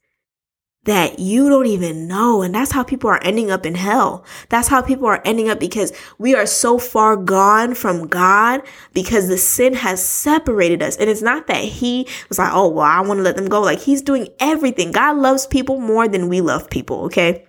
that 0.85 1.19
you 1.19 1.49
don't 1.49 1.67
even 1.67 2.07
know. 2.07 2.43
And 2.43 2.55
that's 2.55 2.73
how 2.73 2.83
people 2.83 3.11
are 3.11 3.23
ending 3.23 3.51
up 3.51 3.67
in 3.67 3.75
hell. 3.75 4.25
That's 4.49 4.69
how 4.69 4.83
people 4.83 5.07
are 5.07 5.23
ending 5.25 5.49
up 5.49 5.59
because 5.59 5.93
we 6.19 6.35
are 6.35 6.47
so 6.47 6.79
far 6.79 7.17
gone 7.17 7.75
from 7.75 8.07
God 8.07 8.63
because 8.93 9.29
the 9.29 9.39
sin 9.39 9.75
has 9.75 10.07
separated 10.07 10.83
us. 10.83 10.97
And 10.97 11.09
it's 11.09 11.23
not 11.23 11.47
that 11.47 11.65
he 11.65 12.07
was 12.29 12.39
like, 12.39 12.53
oh, 12.53 12.69
well, 12.69 12.85
I 12.85 13.01
want 13.01 13.19
to 13.19 13.23
let 13.23 13.37
them 13.37 13.49
go. 13.49 13.63
Like 13.63 13.81
he's 13.81 14.03
doing 14.03 14.29
everything. 14.39 14.93
God 14.93 15.17
loves 15.17 15.47
people 15.47 15.81
more 15.81 16.07
than 16.07 16.29
we 16.29 16.41
love 16.41 16.71
people. 16.71 17.05
Okay. 17.05 17.47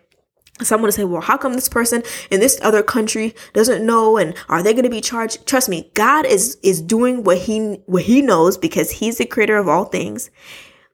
Someone 0.62 0.88
to 0.88 0.94
say, 0.94 1.04
well, 1.04 1.20
how 1.20 1.36
come 1.36 1.54
this 1.54 1.68
person 1.68 2.02
in 2.32 2.40
this 2.40 2.58
other 2.62 2.82
country 2.82 3.36
doesn't 3.52 3.86
know? 3.86 4.16
And 4.16 4.34
are 4.48 4.64
they 4.64 4.72
going 4.72 4.86
to 4.86 4.90
be 4.90 5.02
charged? 5.02 5.46
Trust 5.46 5.68
me, 5.68 5.92
God 5.96 6.26
is, 6.26 6.58
is 6.64 6.82
doing 6.82 7.26
what 7.26 7.40
he, 7.40 7.82
what 7.88 8.04
he 8.04 8.22
knows 8.22 8.58
because 8.58 8.90
he's 8.90 9.18
the 9.18 9.26
creator 9.26 9.58
of 9.58 9.68
all 9.68 9.84
things. 9.84 10.30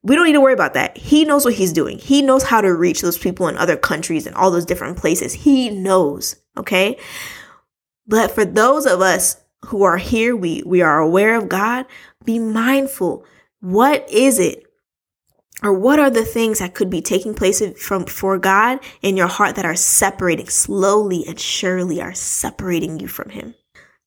We 0.04 0.16
don't 0.16 0.26
need 0.26 0.34
to 0.34 0.42
worry 0.42 0.54
about 0.54 0.74
that. 0.74 0.98
He 0.98 1.26
knows 1.26 1.46
what 1.46 1.54
he's 1.54 1.74
doing. 1.74 2.00
He 2.00 2.22
knows 2.22 2.44
how 2.44 2.62
to 2.62 2.74
reach 2.74 3.02
those 3.02 3.18
people 3.18 3.48
in 3.48 3.58
other 3.58 3.78
countries 3.78 4.26
and 4.26 4.36
all 4.36 4.50
those 4.50 4.66
different 4.66 4.98
places. 4.98 5.34
He 5.34 5.70
knows. 5.70 6.36
Okay. 6.58 6.98
But 8.08 8.32
for 8.32 8.44
those 8.44 8.86
of 8.86 9.02
us 9.02 9.38
who 9.66 9.84
are 9.84 9.98
here, 9.98 10.36
we, 10.36 10.64
we 10.66 10.82
are 10.82 11.00
aware 11.00 11.36
of 11.36 11.50
God. 11.50 11.86
Be 12.26 12.40
mindful. 12.40 13.26
What 13.60 14.10
is 14.10 14.40
it? 14.40 14.64
Or 15.64 15.72
what 15.72 16.00
are 16.00 16.10
the 16.10 16.26
things 16.26 16.58
that 16.58 16.74
could 16.74 16.90
be 16.90 17.02
taking 17.02 17.36
place 17.36 17.62
from 17.80 18.06
for 18.06 18.40
God 18.40 18.80
in 19.04 19.16
your 19.16 19.28
heart 19.28 19.56
that 19.56 19.66
are 19.66 19.76
separating 19.76 20.50
slowly 20.50 21.24
and 21.28 21.40
surely 21.40 22.02
are 22.02 22.16
separating 22.16 23.00
you 23.00 23.08
from 23.08 23.30
him? 23.30 23.54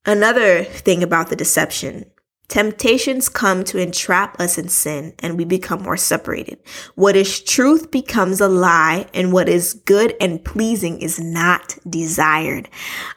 Another 0.04 0.64
thing 0.64 1.04
about 1.04 1.28
the 1.28 1.36
deception 1.36 2.10
Temptations 2.48 3.28
come 3.28 3.64
to 3.64 3.78
entrap 3.78 4.38
us 4.38 4.58
in 4.58 4.68
sin 4.68 5.14
and 5.20 5.38
we 5.38 5.44
become 5.44 5.82
more 5.82 5.96
separated. 5.96 6.58
What 6.94 7.16
is 7.16 7.40
truth 7.40 7.90
becomes 7.90 8.40
a 8.40 8.48
lie 8.48 9.06
and 9.14 9.32
what 9.32 9.48
is 9.48 9.74
good 9.86 10.14
and 10.20 10.44
pleasing 10.44 11.00
is 11.00 11.18
not 11.18 11.76
desired. 11.88 12.68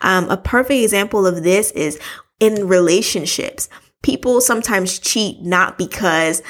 Um, 0.02 0.30
a 0.30 0.38
perfect 0.38 0.82
example 0.82 1.28
of 1.28 1.44
this 1.44 1.72
is 1.72 2.00
in 2.40 2.68
relationships. 2.68 3.70
People 4.02 4.40
sometimes 4.40 4.98
cheat 4.98 5.42
not 5.42 5.78
because 5.78 6.42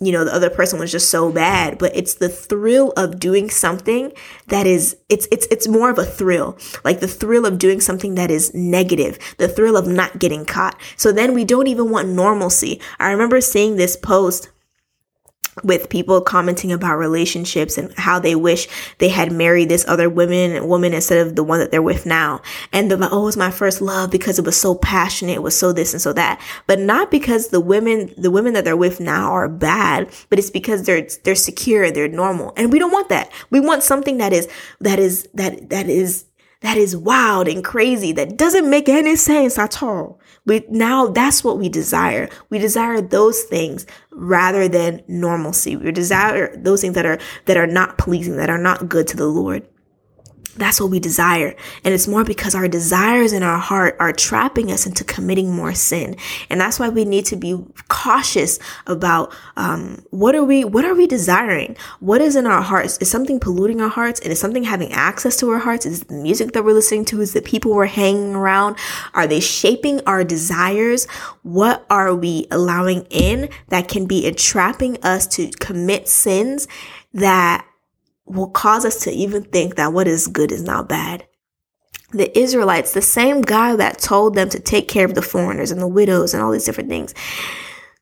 you 0.00 0.12
know 0.12 0.24
the 0.24 0.34
other 0.34 0.50
person 0.50 0.78
was 0.78 0.90
just 0.90 1.10
so 1.10 1.30
bad 1.30 1.78
but 1.78 1.94
it's 1.94 2.14
the 2.14 2.28
thrill 2.28 2.92
of 2.96 3.20
doing 3.20 3.50
something 3.50 4.12
that 4.48 4.66
is 4.66 4.96
it's 5.08 5.26
it's 5.30 5.46
it's 5.50 5.68
more 5.68 5.90
of 5.90 5.98
a 5.98 6.04
thrill. 6.04 6.58
Like 6.84 7.00
the 7.00 7.08
thrill 7.08 7.46
of 7.46 7.58
doing 7.58 7.80
something 7.80 8.14
that 8.14 8.30
is 8.30 8.54
negative 8.54 9.18
the 9.38 9.48
thrill 9.48 9.76
of 9.76 9.86
not 9.86 10.18
getting 10.18 10.44
caught. 10.44 10.80
So 10.96 11.12
then 11.12 11.34
we 11.34 11.44
don't 11.44 11.66
even 11.66 11.90
want 11.90 12.08
normalcy. 12.08 12.80
I 12.98 13.10
remember 13.10 13.40
seeing 13.40 13.76
this 13.76 13.96
post 13.96 14.50
with 15.62 15.88
people 15.88 16.20
commenting 16.20 16.72
about 16.72 16.96
relationships 16.96 17.78
and 17.78 17.92
how 17.98 18.18
they 18.18 18.34
wish 18.34 18.68
they 18.98 19.08
had 19.08 19.32
married 19.32 19.68
this 19.68 19.84
other 19.88 20.08
woman 20.08 20.66
woman 20.68 20.92
instead 20.92 21.26
of 21.26 21.36
the 21.36 21.44
one 21.44 21.58
that 21.60 21.70
they're 21.70 21.82
with 21.82 22.06
now. 22.06 22.40
And 22.72 22.90
they're 22.90 22.98
like, 22.98 23.12
oh, 23.12 23.28
it's 23.28 23.36
my 23.36 23.50
first 23.50 23.80
love 23.80 24.10
because 24.10 24.38
it 24.38 24.44
was 24.44 24.60
so 24.60 24.74
passionate, 24.74 25.34
it 25.34 25.42
was 25.42 25.56
so 25.56 25.72
this 25.72 25.92
and 25.92 26.00
so 26.00 26.12
that. 26.12 26.40
But 26.66 26.78
not 26.78 27.10
because 27.10 27.48
the 27.48 27.60
women 27.60 28.12
the 28.16 28.30
women 28.30 28.52
that 28.54 28.64
they're 28.64 28.76
with 28.76 29.00
now 29.00 29.32
are 29.32 29.48
bad, 29.48 30.10
but 30.28 30.38
it's 30.38 30.50
because 30.50 30.84
they're 30.84 31.06
they're 31.24 31.34
secure, 31.34 31.90
they're 31.90 32.08
normal. 32.08 32.52
And 32.56 32.72
we 32.72 32.78
don't 32.78 32.92
want 32.92 33.08
that. 33.08 33.30
We 33.50 33.60
want 33.60 33.82
something 33.82 34.18
that 34.18 34.32
is 34.32 34.48
that 34.80 34.98
is 34.98 35.28
that 35.34 35.70
that 35.70 35.88
is 35.88 36.26
that 36.60 36.76
is 36.76 36.96
wild 36.96 37.48
and 37.48 37.64
crazy 37.64 38.12
that 38.12 38.36
doesn't 38.36 38.68
make 38.68 38.88
any 38.88 39.16
sense 39.16 39.58
at 39.58 39.82
all. 39.82 40.20
We 40.46 40.64
now 40.68 41.08
that's 41.08 41.44
what 41.44 41.58
we 41.58 41.68
desire. 41.68 42.28
We 42.48 42.58
desire 42.58 43.00
those 43.00 43.42
things 43.42 43.86
rather 44.10 44.68
than 44.68 45.02
normalcy. 45.06 45.76
We 45.76 45.92
desire 45.92 46.56
those 46.56 46.80
things 46.80 46.94
that 46.94 47.06
are 47.06 47.18
that 47.46 47.56
are 47.56 47.66
not 47.66 47.98
pleasing, 47.98 48.36
that 48.36 48.50
are 48.50 48.58
not 48.58 48.88
good 48.88 49.06
to 49.08 49.16
the 49.16 49.26
Lord. 49.26 49.66
That's 50.56 50.80
what 50.80 50.90
we 50.90 51.00
desire. 51.00 51.54
And 51.84 51.94
it's 51.94 52.08
more 52.08 52.24
because 52.24 52.54
our 52.54 52.68
desires 52.68 53.32
in 53.32 53.42
our 53.42 53.58
heart 53.58 53.96
are 54.00 54.12
trapping 54.12 54.70
us 54.72 54.86
into 54.86 55.04
committing 55.04 55.50
more 55.54 55.74
sin. 55.74 56.16
And 56.48 56.60
that's 56.60 56.78
why 56.78 56.88
we 56.88 57.04
need 57.04 57.26
to 57.26 57.36
be 57.36 57.64
cautious 57.88 58.58
about 58.86 59.34
um, 59.56 60.04
what 60.10 60.34
are 60.34 60.44
we 60.44 60.64
what 60.64 60.84
are 60.84 60.94
we 60.94 61.06
desiring? 61.06 61.76
What 62.00 62.20
is 62.20 62.36
in 62.36 62.46
our 62.46 62.62
hearts? 62.62 62.98
Is 62.98 63.10
something 63.10 63.38
polluting 63.38 63.80
our 63.80 63.88
hearts? 63.88 64.20
And 64.20 64.32
is 64.32 64.40
something 64.40 64.64
having 64.64 64.92
access 64.92 65.36
to 65.38 65.50
our 65.50 65.58
hearts? 65.58 65.86
Is 65.86 66.04
the 66.04 66.14
music 66.14 66.52
that 66.52 66.64
we're 66.64 66.74
listening 66.74 67.04
to? 67.06 67.20
Is 67.20 67.32
the 67.32 67.42
people 67.42 67.72
we're 67.72 67.86
hanging 67.86 68.34
around? 68.34 68.76
Are 69.14 69.26
they 69.26 69.40
shaping 69.40 70.00
our 70.06 70.24
desires? 70.24 71.06
What 71.42 71.86
are 71.90 72.14
we 72.14 72.46
allowing 72.50 73.06
in 73.10 73.48
that 73.68 73.88
can 73.88 74.06
be 74.06 74.26
entrapping 74.26 74.98
us 75.02 75.26
to 75.28 75.50
commit 75.52 76.08
sins 76.08 76.66
that 77.12 77.66
will 78.30 78.50
cause 78.50 78.84
us 78.84 79.04
to 79.04 79.10
even 79.10 79.42
think 79.44 79.76
that 79.76 79.92
what 79.92 80.08
is 80.08 80.26
good 80.26 80.52
is 80.52 80.62
not 80.62 80.88
bad. 80.88 81.26
The 82.12 82.36
Israelites, 82.38 82.92
the 82.92 83.02
same 83.02 83.40
God 83.40 83.76
that 83.76 83.98
told 83.98 84.34
them 84.34 84.48
to 84.50 84.58
take 84.58 84.88
care 84.88 85.04
of 85.04 85.14
the 85.14 85.22
foreigners 85.22 85.70
and 85.70 85.80
the 85.80 85.88
widows 85.88 86.34
and 86.34 86.42
all 86.42 86.50
these 86.50 86.64
different 86.64 86.88
things. 86.88 87.14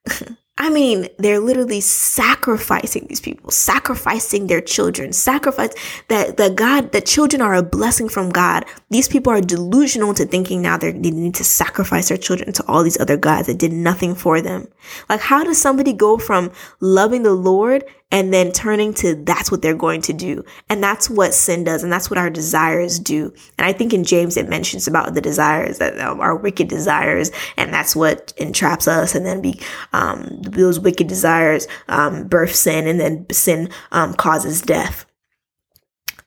I 0.60 0.70
mean, 0.70 1.06
they're 1.18 1.38
literally 1.38 1.80
sacrificing 1.80 3.06
these 3.08 3.20
people, 3.20 3.52
sacrificing 3.52 4.48
their 4.48 4.60
children, 4.60 5.12
sacrifice 5.12 5.72
that 6.08 6.36
the 6.36 6.50
God, 6.50 6.90
that 6.90 7.06
children 7.06 7.40
are 7.40 7.54
a 7.54 7.62
blessing 7.62 8.08
from 8.08 8.30
God. 8.30 8.64
These 8.90 9.06
people 9.06 9.32
are 9.32 9.40
delusional 9.40 10.14
to 10.14 10.26
thinking 10.26 10.60
now 10.60 10.76
they 10.76 10.92
need 10.92 11.36
to 11.36 11.44
sacrifice 11.44 12.08
their 12.08 12.18
children 12.18 12.52
to 12.54 12.64
all 12.66 12.82
these 12.82 12.98
other 12.98 13.16
gods 13.16 13.46
that 13.46 13.58
did 13.58 13.72
nothing 13.72 14.16
for 14.16 14.40
them. 14.40 14.66
Like, 15.08 15.20
how 15.20 15.44
does 15.44 15.60
somebody 15.60 15.92
go 15.92 16.18
from 16.18 16.50
loving 16.80 17.22
the 17.22 17.34
Lord 17.34 17.84
and 18.10 18.32
then 18.32 18.52
turning 18.52 18.94
to 18.94 19.14
that's 19.14 19.50
what 19.50 19.60
they're 19.60 19.74
going 19.74 20.00
to 20.02 20.12
do. 20.12 20.44
And 20.68 20.82
that's 20.82 21.10
what 21.10 21.34
sin 21.34 21.64
does. 21.64 21.82
And 21.82 21.92
that's 21.92 22.08
what 22.08 22.18
our 22.18 22.30
desires 22.30 22.98
do. 22.98 23.34
And 23.58 23.66
I 23.66 23.72
think 23.72 23.92
in 23.92 24.02
James, 24.02 24.36
it 24.36 24.48
mentions 24.48 24.88
about 24.88 25.14
the 25.14 25.20
desires 25.20 25.78
that 25.78 25.98
um, 26.00 26.20
are 26.20 26.34
wicked 26.34 26.68
desires. 26.68 27.30
And 27.58 27.72
that's 27.72 27.94
what 27.94 28.32
entraps 28.38 28.88
us. 28.88 29.14
And 29.14 29.26
then 29.26 29.42
be, 29.42 29.60
um, 29.92 30.40
those 30.42 30.80
wicked 30.80 31.06
desires, 31.06 31.66
um, 31.88 32.26
birth 32.26 32.54
sin 32.54 32.86
and 32.86 32.98
then 32.98 33.26
sin, 33.30 33.68
um, 33.92 34.14
causes 34.14 34.62
death. 34.62 35.04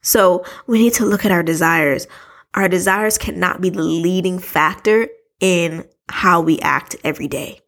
So 0.01 0.45
we 0.67 0.79
need 0.79 0.93
to 0.95 1.05
look 1.05 1.25
at 1.25 1.31
our 1.31 1.43
desires. 1.43 2.07
Our 2.53 2.67
desires 2.67 3.17
cannot 3.17 3.61
be 3.61 3.69
the 3.69 3.81
leading 3.81 4.37
factor 4.37 5.07
in 5.39 5.85
how 6.09 6.41
we 6.41 6.59
act 6.59 6.95
every 7.03 7.27
day. 7.27 7.61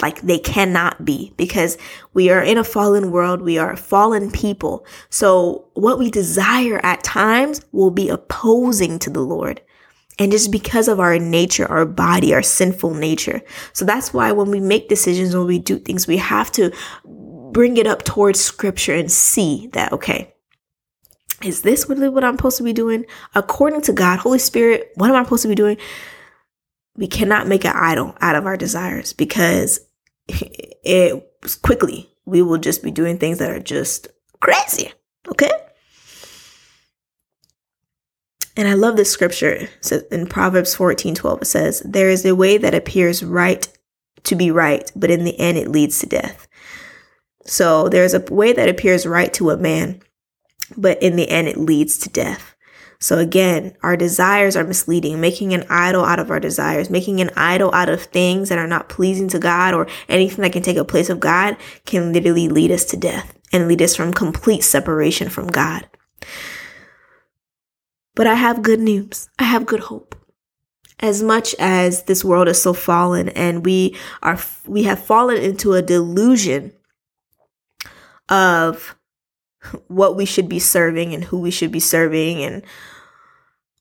Like 0.00 0.20
they 0.20 0.38
cannot 0.38 1.04
be 1.04 1.32
because 1.36 1.76
we 2.14 2.30
are 2.30 2.42
in 2.42 2.56
a 2.56 2.64
fallen 2.64 3.10
world. 3.10 3.42
We 3.42 3.58
are 3.58 3.76
fallen 3.76 4.30
people. 4.30 4.86
So 5.10 5.68
what 5.74 5.98
we 5.98 6.10
desire 6.10 6.80
at 6.84 7.02
times 7.02 7.60
will 7.72 7.90
be 7.90 8.08
opposing 8.08 9.00
to 9.00 9.10
the 9.10 9.20
Lord. 9.20 9.60
And 10.20 10.32
just 10.32 10.50
because 10.50 10.88
of 10.88 11.00
our 11.00 11.18
nature, 11.18 11.66
our 11.66 11.84
body, 11.84 12.34
our 12.34 12.42
sinful 12.42 12.94
nature. 12.94 13.40
So 13.72 13.84
that's 13.84 14.12
why 14.12 14.32
when 14.32 14.50
we 14.50 14.60
make 14.60 14.88
decisions, 14.88 15.34
when 15.34 15.46
we 15.46 15.58
do 15.58 15.78
things, 15.78 16.06
we 16.06 16.16
have 16.16 16.50
to 16.52 16.72
bring 17.52 17.76
it 17.76 17.86
up 17.86 18.04
towards 18.04 18.40
scripture 18.40 18.94
and 18.94 19.10
see 19.10 19.68
that, 19.72 19.92
okay, 19.92 20.34
is 21.42 21.62
this 21.62 21.88
really 21.88 22.08
what 22.08 22.24
I'm 22.24 22.36
supposed 22.36 22.56
to 22.58 22.64
be 22.64 22.72
doing? 22.72 23.04
According 23.34 23.82
to 23.82 23.92
God, 23.92 24.18
Holy 24.18 24.40
Spirit, 24.40 24.90
what 24.96 25.08
am 25.10 25.16
I 25.16 25.22
supposed 25.22 25.42
to 25.42 25.48
be 25.48 25.54
doing? 25.54 25.76
We 26.96 27.06
cannot 27.06 27.46
make 27.46 27.64
an 27.64 27.76
idol 27.76 28.16
out 28.20 28.34
of 28.34 28.44
our 28.44 28.56
desires 28.56 29.12
because 29.12 29.78
it 30.84 31.24
quickly 31.62 32.10
we 32.28 32.42
will 32.42 32.58
just 32.58 32.82
be 32.82 32.90
doing 32.90 33.18
things 33.18 33.38
that 33.38 33.50
are 33.50 33.60
just 33.60 34.08
crazy. 34.40 34.92
Okay. 35.28 35.50
And 38.56 38.68
I 38.68 38.74
love 38.74 38.96
this 38.96 39.10
scripture. 39.10 39.68
So 39.80 40.00
in 40.10 40.26
Proverbs 40.26 40.74
14 40.74 41.14
12, 41.14 41.42
it 41.42 41.44
says, 41.46 41.82
There 41.84 42.10
is 42.10 42.24
a 42.24 42.34
way 42.34 42.58
that 42.58 42.74
appears 42.74 43.22
right 43.22 43.66
to 44.24 44.34
be 44.34 44.50
right, 44.50 44.90
but 44.94 45.10
in 45.10 45.24
the 45.24 45.38
end 45.38 45.56
it 45.58 45.68
leads 45.68 46.00
to 46.00 46.06
death. 46.06 46.48
So 47.44 47.88
there's 47.88 48.14
a 48.14 48.20
way 48.20 48.52
that 48.52 48.68
appears 48.68 49.06
right 49.06 49.32
to 49.34 49.50
a 49.50 49.56
man, 49.56 50.02
but 50.76 51.02
in 51.02 51.16
the 51.16 51.30
end 51.30 51.48
it 51.48 51.56
leads 51.56 51.98
to 51.98 52.10
death. 52.10 52.54
So 53.00 53.18
again, 53.18 53.76
our 53.82 53.96
desires 53.96 54.56
are 54.56 54.64
misleading, 54.64 55.20
making 55.20 55.54
an 55.54 55.64
idol 55.70 56.04
out 56.04 56.18
of 56.18 56.30
our 56.30 56.40
desires, 56.40 56.90
making 56.90 57.20
an 57.20 57.30
idol 57.36 57.72
out 57.72 57.88
of 57.88 58.02
things 58.02 58.48
that 58.48 58.58
are 58.58 58.66
not 58.66 58.88
pleasing 58.88 59.28
to 59.28 59.38
God 59.38 59.72
or 59.72 59.86
anything 60.08 60.42
that 60.42 60.52
can 60.52 60.62
take 60.62 60.76
a 60.76 60.84
place 60.84 61.08
of 61.08 61.20
God 61.20 61.56
can 61.84 62.12
literally 62.12 62.48
lead 62.48 62.72
us 62.72 62.84
to 62.86 62.96
death 62.96 63.38
and 63.52 63.68
lead 63.68 63.82
us 63.82 63.94
from 63.94 64.12
complete 64.12 64.64
separation 64.64 65.28
from 65.28 65.46
God. 65.46 65.88
But 68.16 68.26
I 68.26 68.34
have 68.34 68.62
good 68.62 68.80
news. 68.80 69.28
I 69.38 69.44
have 69.44 69.64
good 69.64 69.80
hope. 69.80 70.16
As 70.98 71.22
much 71.22 71.54
as 71.60 72.02
this 72.02 72.24
world 72.24 72.48
is 72.48 72.60
so 72.60 72.72
fallen 72.72 73.28
and 73.28 73.64
we 73.64 73.96
are, 74.22 74.40
we 74.66 74.82
have 74.82 74.98
fallen 74.98 75.36
into 75.36 75.74
a 75.74 75.82
delusion 75.82 76.72
of 78.28 78.96
what 79.88 80.16
we 80.16 80.24
should 80.24 80.48
be 80.48 80.58
serving 80.58 81.14
and 81.14 81.24
who 81.24 81.38
we 81.38 81.50
should 81.50 81.72
be 81.72 81.80
serving 81.80 82.42
and 82.42 82.62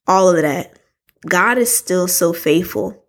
all 0.07 0.29
of 0.29 0.41
that. 0.41 0.79
God 1.25 1.57
is 1.57 1.75
still 1.75 2.07
so 2.07 2.33
faithful 2.33 3.03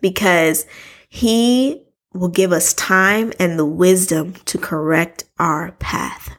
because 0.00 0.66
he 1.08 1.82
will 2.14 2.28
give 2.28 2.52
us 2.52 2.74
time 2.74 3.32
and 3.38 3.58
the 3.58 3.66
wisdom 3.66 4.34
to 4.44 4.58
correct 4.58 5.24
our 5.38 5.72
path. 5.72 6.36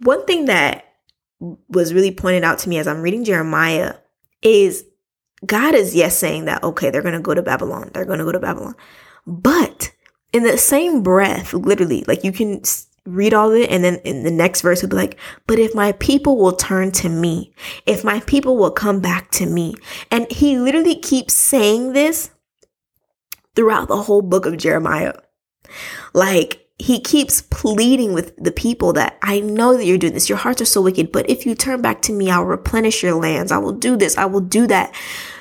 One 0.00 0.24
thing 0.26 0.46
that 0.46 0.84
was 1.68 1.94
really 1.94 2.10
pointed 2.10 2.44
out 2.44 2.58
to 2.60 2.68
me 2.68 2.78
as 2.78 2.86
I'm 2.86 3.02
reading 3.02 3.24
Jeremiah 3.24 3.94
is 4.42 4.84
God 5.44 5.74
is 5.74 5.94
yes 5.94 6.16
saying 6.16 6.46
that, 6.46 6.62
okay, 6.62 6.90
they're 6.90 7.02
going 7.02 7.14
to 7.14 7.20
go 7.20 7.34
to 7.34 7.42
Babylon. 7.42 7.90
They're 7.92 8.04
going 8.04 8.18
to 8.18 8.24
go 8.24 8.32
to 8.32 8.40
Babylon. 8.40 8.74
But 9.26 9.92
in 10.32 10.42
the 10.42 10.58
same 10.58 11.02
breath, 11.02 11.52
literally, 11.52 12.04
like 12.06 12.24
you 12.24 12.32
can 12.32 12.62
read 13.06 13.32
all 13.32 13.50
of 13.50 13.56
it 13.56 13.70
and 13.70 13.84
then 13.84 13.96
in 14.04 14.24
the 14.24 14.30
next 14.30 14.60
verse 14.60 14.82
would 14.82 14.90
be 14.90 14.96
like, 14.96 15.18
but 15.46 15.58
if 15.58 15.74
my 15.74 15.92
people 15.92 16.36
will 16.36 16.52
turn 16.52 16.90
to 16.92 17.08
me, 17.08 17.52
if 17.86 18.04
my 18.04 18.20
people 18.20 18.56
will 18.56 18.70
come 18.70 19.00
back 19.00 19.30
to 19.32 19.46
me. 19.46 19.74
And 20.10 20.30
he 20.30 20.58
literally 20.58 20.96
keeps 20.96 21.34
saying 21.34 21.92
this 21.92 22.30
throughout 23.54 23.88
the 23.88 24.02
whole 24.02 24.22
book 24.22 24.46
of 24.46 24.58
Jeremiah. 24.58 25.14
Like 26.12 26.66
he 26.78 27.00
keeps 27.00 27.40
pleading 27.40 28.12
with 28.12 28.36
the 28.36 28.52
people 28.52 28.92
that 28.94 29.18
I 29.22 29.40
know 29.40 29.76
that 29.76 29.86
you're 29.86 29.98
doing 29.98 30.12
this. 30.12 30.28
Your 30.28 30.38
hearts 30.38 30.60
are 30.60 30.66
so 30.66 30.82
wicked, 30.82 31.10
but 31.10 31.28
if 31.30 31.46
you 31.46 31.54
turn 31.54 31.80
back 31.80 32.02
to 32.02 32.12
me, 32.12 32.30
I'll 32.30 32.44
replenish 32.44 33.02
your 33.02 33.14
lands. 33.14 33.50
I 33.50 33.58
will 33.58 33.72
do 33.72 33.96
this. 33.96 34.18
I 34.18 34.26
will 34.26 34.40
do 34.40 34.66
that. 34.66 34.94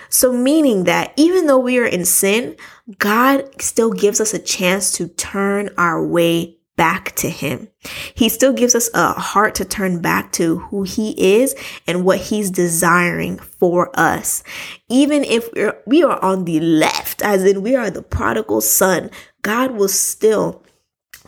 So 0.09 0.31
meaning 0.31 0.85
that 0.85 1.11
even 1.17 1.47
though 1.47 1.59
we 1.59 1.77
are 1.77 1.85
in 1.85 2.05
sin, 2.05 2.55
God 2.99 3.61
still 3.61 3.91
gives 3.91 4.21
us 4.21 4.33
a 4.33 4.39
chance 4.39 4.93
to 4.93 5.09
turn 5.09 5.69
our 5.77 6.05
way 6.05 6.54
back 6.75 7.15
to 7.15 7.29
him. 7.29 7.69
He 8.13 8.29
still 8.29 8.53
gives 8.53 8.75
us 8.75 8.89
a 8.93 9.13
heart 9.13 9.55
to 9.55 9.65
turn 9.65 10.01
back 10.01 10.31
to 10.33 10.59
who 10.59 10.83
he 10.83 11.11
is 11.37 11.55
and 11.87 12.05
what 12.05 12.19
he's 12.19 12.49
desiring 12.49 13.37
for 13.37 13.97
us. 13.97 14.43
Even 14.89 15.23
if 15.23 15.49
we're, 15.53 15.77
we 15.85 16.03
are 16.03 16.21
on 16.23 16.45
the 16.45 16.59
left, 16.59 17.21
as 17.21 17.43
in 17.43 17.61
we 17.61 17.75
are 17.75 17.89
the 17.89 18.01
prodigal 18.01 18.61
son, 18.61 19.09
God 19.41 19.71
will 19.71 19.89
still 19.89 20.63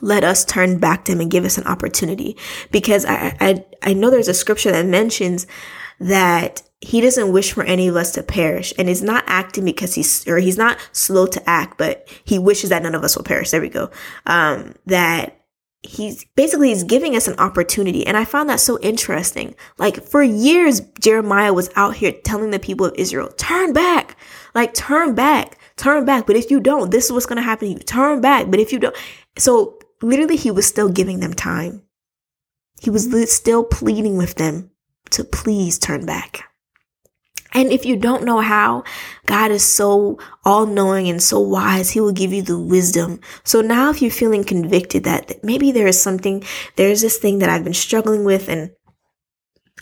let 0.01 0.23
us 0.23 0.45
turn 0.45 0.79
back 0.79 1.05
to 1.05 1.11
him 1.13 1.21
and 1.21 1.31
give 1.31 1.45
us 1.45 1.57
an 1.57 1.65
opportunity. 1.65 2.37
Because 2.71 3.05
I, 3.05 3.35
I, 3.39 3.65
I 3.83 3.93
know 3.93 4.09
there's 4.09 4.27
a 4.27 4.33
scripture 4.33 4.71
that 4.71 4.85
mentions 4.85 5.47
that 5.99 6.61
he 6.79 7.01
doesn't 7.01 7.31
wish 7.31 7.53
for 7.53 7.63
any 7.63 7.87
of 7.87 7.95
us 7.95 8.11
to 8.11 8.23
perish 8.23 8.73
and 8.77 8.87
is 8.87 9.01
not 9.01 9.23
acting 9.25 9.65
because 9.65 9.95
he's 9.95 10.27
or 10.27 10.37
he's 10.37 10.57
not 10.57 10.77
slow 10.91 11.25
to 11.25 11.49
act 11.49 11.77
but 11.77 12.07
he 12.23 12.37
wishes 12.37 12.69
that 12.69 12.83
none 12.83 12.93
of 12.93 13.03
us 13.03 13.15
will 13.15 13.23
perish 13.23 13.49
there 13.49 13.61
we 13.61 13.69
go 13.69 13.89
um 14.27 14.75
that 14.85 15.36
he's 15.87 16.25
basically 16.35 16.69
he's 16.69 16.83
giving 16.83 17.15
us 17.15 17.27
an 17.27 17.37
opportunity. 17.39 18.05
And 18.05 18.17
i 18.17 18.25
found 18.25 18.49
that 18.49 18.59
so 18.59 18.79
interesting. 18.79 19.55
Like 19.77 20.03
for 20.03 20.21
years 20.23 20.81
jeremiah 20.99 21.53
was 21.53 21.69
out 21.75 21.95
here 21.95 22.11
telling 22.11 22.51
the 22.51 22.59
people 22.59 22.85
of 22.85 22.95
israel 22.95 23.29
turn 23.37 23.73
back. 23.73 24.17
Like 24.53 24.73
turn 24.73 25.15
back. 25.15 25.57
Turn 25.75 26.05
back. 26.05 26.25
But 26.25 26.35
if 26.35 26.51
you 26.51 26.59
don't 26.59 26.91
this 26.91 27.05
is 27.05 27.11
what's 27.11 27.25
going 27.25 27.37
to 27.37 27.41
happen 27.41 27.71
you. 27.71 27.79
Turn 27.79 28.21
back. 28.21 28.49
But 28.49 28.59
if 28.59 28.71
you 28.71 28.79
don't 28.79 28.95
so 29.37 29.79
literally 30.01 30.37
he 30.37 30.51
was 30.51 30.65
still 30.65 30.89
giving 30.89 31.19
them 31.19 31.33
time. 31.33 31.83
He 32.79 32.89
was 32.89 33.09
still 33.33 33.63
pleading 33.63 34.17
with 34.17 34.35
them 34.35 34.69
to 35.11 35.23
please 35.23 35.79
turn 35.79 36.05
back 36.05 36.43
and 37.53 37.71
if 37.71 37.85
you 37.85 37.95
don't 37.95 38.23
know 38.23 38.39
how, 38.39 38.83
God 39.25 39.51
is 39.51 39.63
so 39.63 40.19
all 40.43 40.65
knowing 40.65 41.07
and 41.07 41.21
so 41.21 41.39
wise, 41.39 41.89
He 41.89 41.99
will 41.99 42.11
give 42.11 42.33
you 42.33 42.41
the 42.41 42.59
wisdom. 42.59 43.19
So 43.43 43.61
now, 43.61 43.89
if 43.89 44.01
you're 44.01 44.11
feeling 44.11 44.43
convicted 44.43 45.03
that 45.05 45.43
maybe 45.43 45.71
there 45.71 45.87
is 45.87 46.01
something, 46.01 46.43
there's 46.75 47.01
this 47.01 47.17
thing 47.17 47.39
that 47.39 47.49
I've 47.49 47.63
been 47.63 47.73
struggling 47.73 48.25
with 48.25 48.49
and 48.49 48.71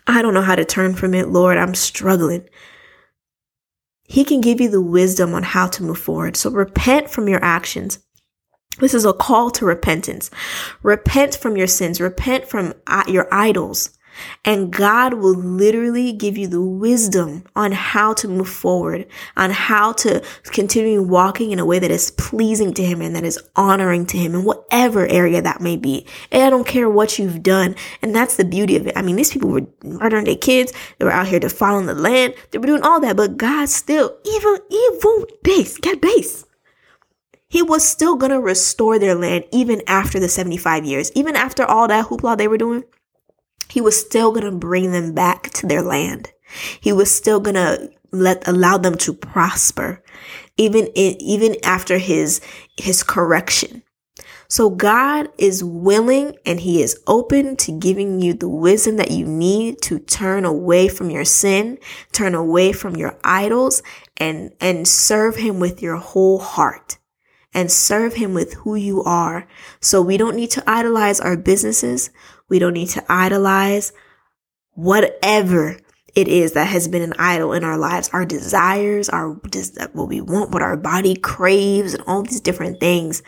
I 0.07 0.21
don't 0.21 0.33
know 0.33 0.41
how 0.41 0.55
to 0.55 0.65
turn 0.65 0.93
from 0.93 1.13
it, 1.13 1.29
Lord, 1.29 1.57
I'm 1.57 1.75
struggling. 1.75 2.47
He 4.03 4.23
can 4.23 4.39
give 4.39 4.61
you 4.61 4.69
the 4.69 4.81
wisdom 4.81 5.33
on 5.33 5.41
how 5.41 5.67
to 5.67 5.83
move 5.83 5.97
forward. 5.97 6.37
So 6.37 6.51
repent 6.51 7.09
from 7.09 7.27
your 7.27 7.43
actions. 7.43 7.99
This 8.79 8.93
is 8.93 9.05
a 9.05 9.13
call 9.13 9.49
to 9.51 9.65
repentance. 9.65 10.29
Repent 10.83 11.35
from 11.35 11.57
your 11.57 11.67
sins. 11.67 11.99
Repent 11.99 12.45
from 12.45 12.73
your 13.07 13.27
idols. 13.33 13.97
And 14.43 14.71
God 14.71 15.15
will 15.15 15.35
literally 15.35 16.11
give 16.11 16.37
you 16.37 16.47
the 16.47 16.61
wisdom 16.61 17.43
on 17.55 17.71
how 17.71 18.13
to 18.15 18.27
move 18.27 18.49
forward, 18.49 19.07
on 19.35 19.51
how 19.51 19.93
to 19.93 20.23
continue 20.45 21.01
walking 21.01 21.51
in 21.51 21.59
a 21.59 21.65
way 21.65 21.79
that 21.79 21.91
is 21.91 22.11
pleasing 22.11 22.73
to 22.75 22.83
Him 22.83 23.01
and 23.01 23.15
that 23.15 23.23
is 23.23 23.39
honoring 23.55 24.05
to 24.07 24.17
Him 24.17 24.35
in 24.35 24.43
whatever 24.43 25.07
area 25.07 25.41
that 25.41 25.61
may 25.61 25.77
be. 25.77 26.05
And 26.31 26.43
I 26.43 26.49
don't 26.49 26.67
care 26.67 26.89
what 26.89 27.17
you've 27.17 27.43
done. 27.43 27.75
And 28.01 28.15
that's 28.15 28.35
the 28.35 28.45
beauty 28.45 28.75
of 28.75 28.87
it. 28.87 28.97
I 28.97 29.01
mean, 29.01 29.15
these 29.15 29.31
people 29.31 29.49
were 29.49 29.67
murdering 29.83 30.25
their 30.25 30.35
kids. 30.35 30.73
They 30.97 31.05
were 31.05 31.11
out 31.11 31.27
here 31.27 31.39
defiling 31.39 31.85
the 31.85 31.95
land. 31.95 32.35
They 32.51 32.57
were 32.57 32.67
doing 32.67 32.83
all 32.83 32.99
that, 33.01 33.17
but 33.17 33.37
God 33.37 33.69
still, 33.69 34.17
even, 34.25 34.57
even 34.69 35.25
base, 35.43 35.77
get 35.77 36.01
base. 36.01 36.45
He 37.47 37.61
was 37.61 37.87
still 37.87 38.15
gonna 38.15 38.41
restore 38.41 38.99
their 38.99 39.15
land 39.15 39.45
even 39.51 39.81
after 39.87 40.19
the 40.19 40.27
75 40.27 40.83
years, 40.83 41.11
even 41.15 41.35
after 41.35 41.63
all 41.63 41.87
that 41.87 42.07
hoopla 42.07 42.37
they 42.37 42.47
were 42.47 42.57
doing 42.57 42.83
he 43.69 43.81
was 43.81 43.99
still 43.99 44.31
going 44.31 44.45
to 44.45 44.51
bring 44.51 44.91
them 44.91 45.13
back 45.13 45.49
to 45.51 45.67
their 45.67 45.81
land. 45.81 46.31
He 46.79 46.93
was 46.93 47.13
still 47.13 47.39
going 47.39 47.55
to 47.55 47.89
let 48.11 48.47
allow 48.47 48.77
them 48.77 48.95
to 48.97 49.13
prosper 49.13 50.01
even 50.57 50.87
in, 50.87 51.21
even 51.21 51.55
after 51.63 51.97
his 51.97 52.41
his 52.77 53.03
correction. 53.03 53.83
So 54.47 54.69
God 54.69 55.29
is 55.37 55.63
willing 55.63 56.35
and 56.45 56.59
he 56.59 56.81
is 56.81 56.99
open 57.07 57.55
to 57.57 57.77
giving 57.77 58.21
you 58.21 58.33
the 58.33 58.47
wisdom 58.47 58.97
that 58.97 59.11
you 59.11 59.25
need 59.25 59.81
to 59.83 59.99
turn 59.99 60.45
away 60.45 60.87
from 60.87 61.09
your 61.09 61.25
sin, 61.25 61.79
turn 62.11 62.35
away 62.35 62.71
from 62.71 62.95
your 62.95 63.17
idols 63.23 63.81
and 64.17 64.53
and 64.61 64.87
serve 64.87 65.35
him 65.37 65.59
with 65.59 65.81
your 65.81 65.97
whole 65.97 66.39
heart 66.39 66.97
and 67.53 67.71
serve 67.71 68.15
him 68.15 68.33
with 68.33 68.53
who 68.53 68.75
you 68.75 69.01
are. 69.03 69.47
So 69.81 70.01
we 70.01 70.17
don't 70.17 70.35
need 70.35 70.51
to 70.51 70.69
idolize 70.69 71.19
our 71.19 71.37
businesses. 71.37 72.11
We 72.49 72.59
don't 72.59 72.73
need 72.73 72.89
to 72.89 73.03
idolize 73.09 73.93
whatever 74.71 75.77
it 76.15 76.27
is 76.27 76.53
that 76.53 76.65
has 76.65 76.87
been 76.87 77.01
an 77.01 77.13
idol 77.19 77.53
in 77.53 77.63
our 77.63 77.77
lives, 77.77 78.09
our 78.13 78.25
desires, 78.25 79.09
our 79.09 79.31
what 79.93 80.07
we 80.07 80.21
want, 80.21 80.51
what 80.51 80.61
our 80.61 80.77
body 80.77 81.15
craves, 81.15 81.93
and 81.93 82.03
all 82.07 82.23
these 82.23 82.39
different 82.39 82.79
things. 82.79 83.21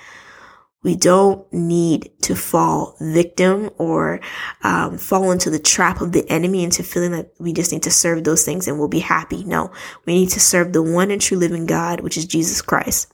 We 0.83 0.95
don't 0.95 1.51
need 1.51 2.11
to 2.21 2.35
fall 2.35 2.95
victim 3.01 3.71
or 3.77 4.21
um, 4.63 4.97
fall 4.97 5.31
into 5.31 5.49
the 5.49 5.59
trap 5.59 5.99
of 5.99 6.13
the 6.13 6.29
enemy 6.29 6.63
into 6.63 6.81
feeling 6.81 7.11
that 7.11 7.31
we 7.39 7.51
just 7.51 7.73
need 7.73 7.83
to 7.83 7.91
serve 7.91 8.23
those 8.23 8.45
things 8.45 8.67
and 8.67 8.79
we'll 8.79 8.87
be 8.87 8.99
happy. 8.99 9.43
No, 9.43 9.71
we 10.05 10.13
need 10.13 10.29
to 10.29 10.39
serve 10.39 10.71
the 10.71 10.83
one 10.83 11.11
and 11.11 11.21
true 11.21 11.37
living 11.37 11.65
God, 11.65 12.01
which 12.01 12.15
is 12.15 12.25
Jesus 12.25 12.61
Christ. 12.61 13.11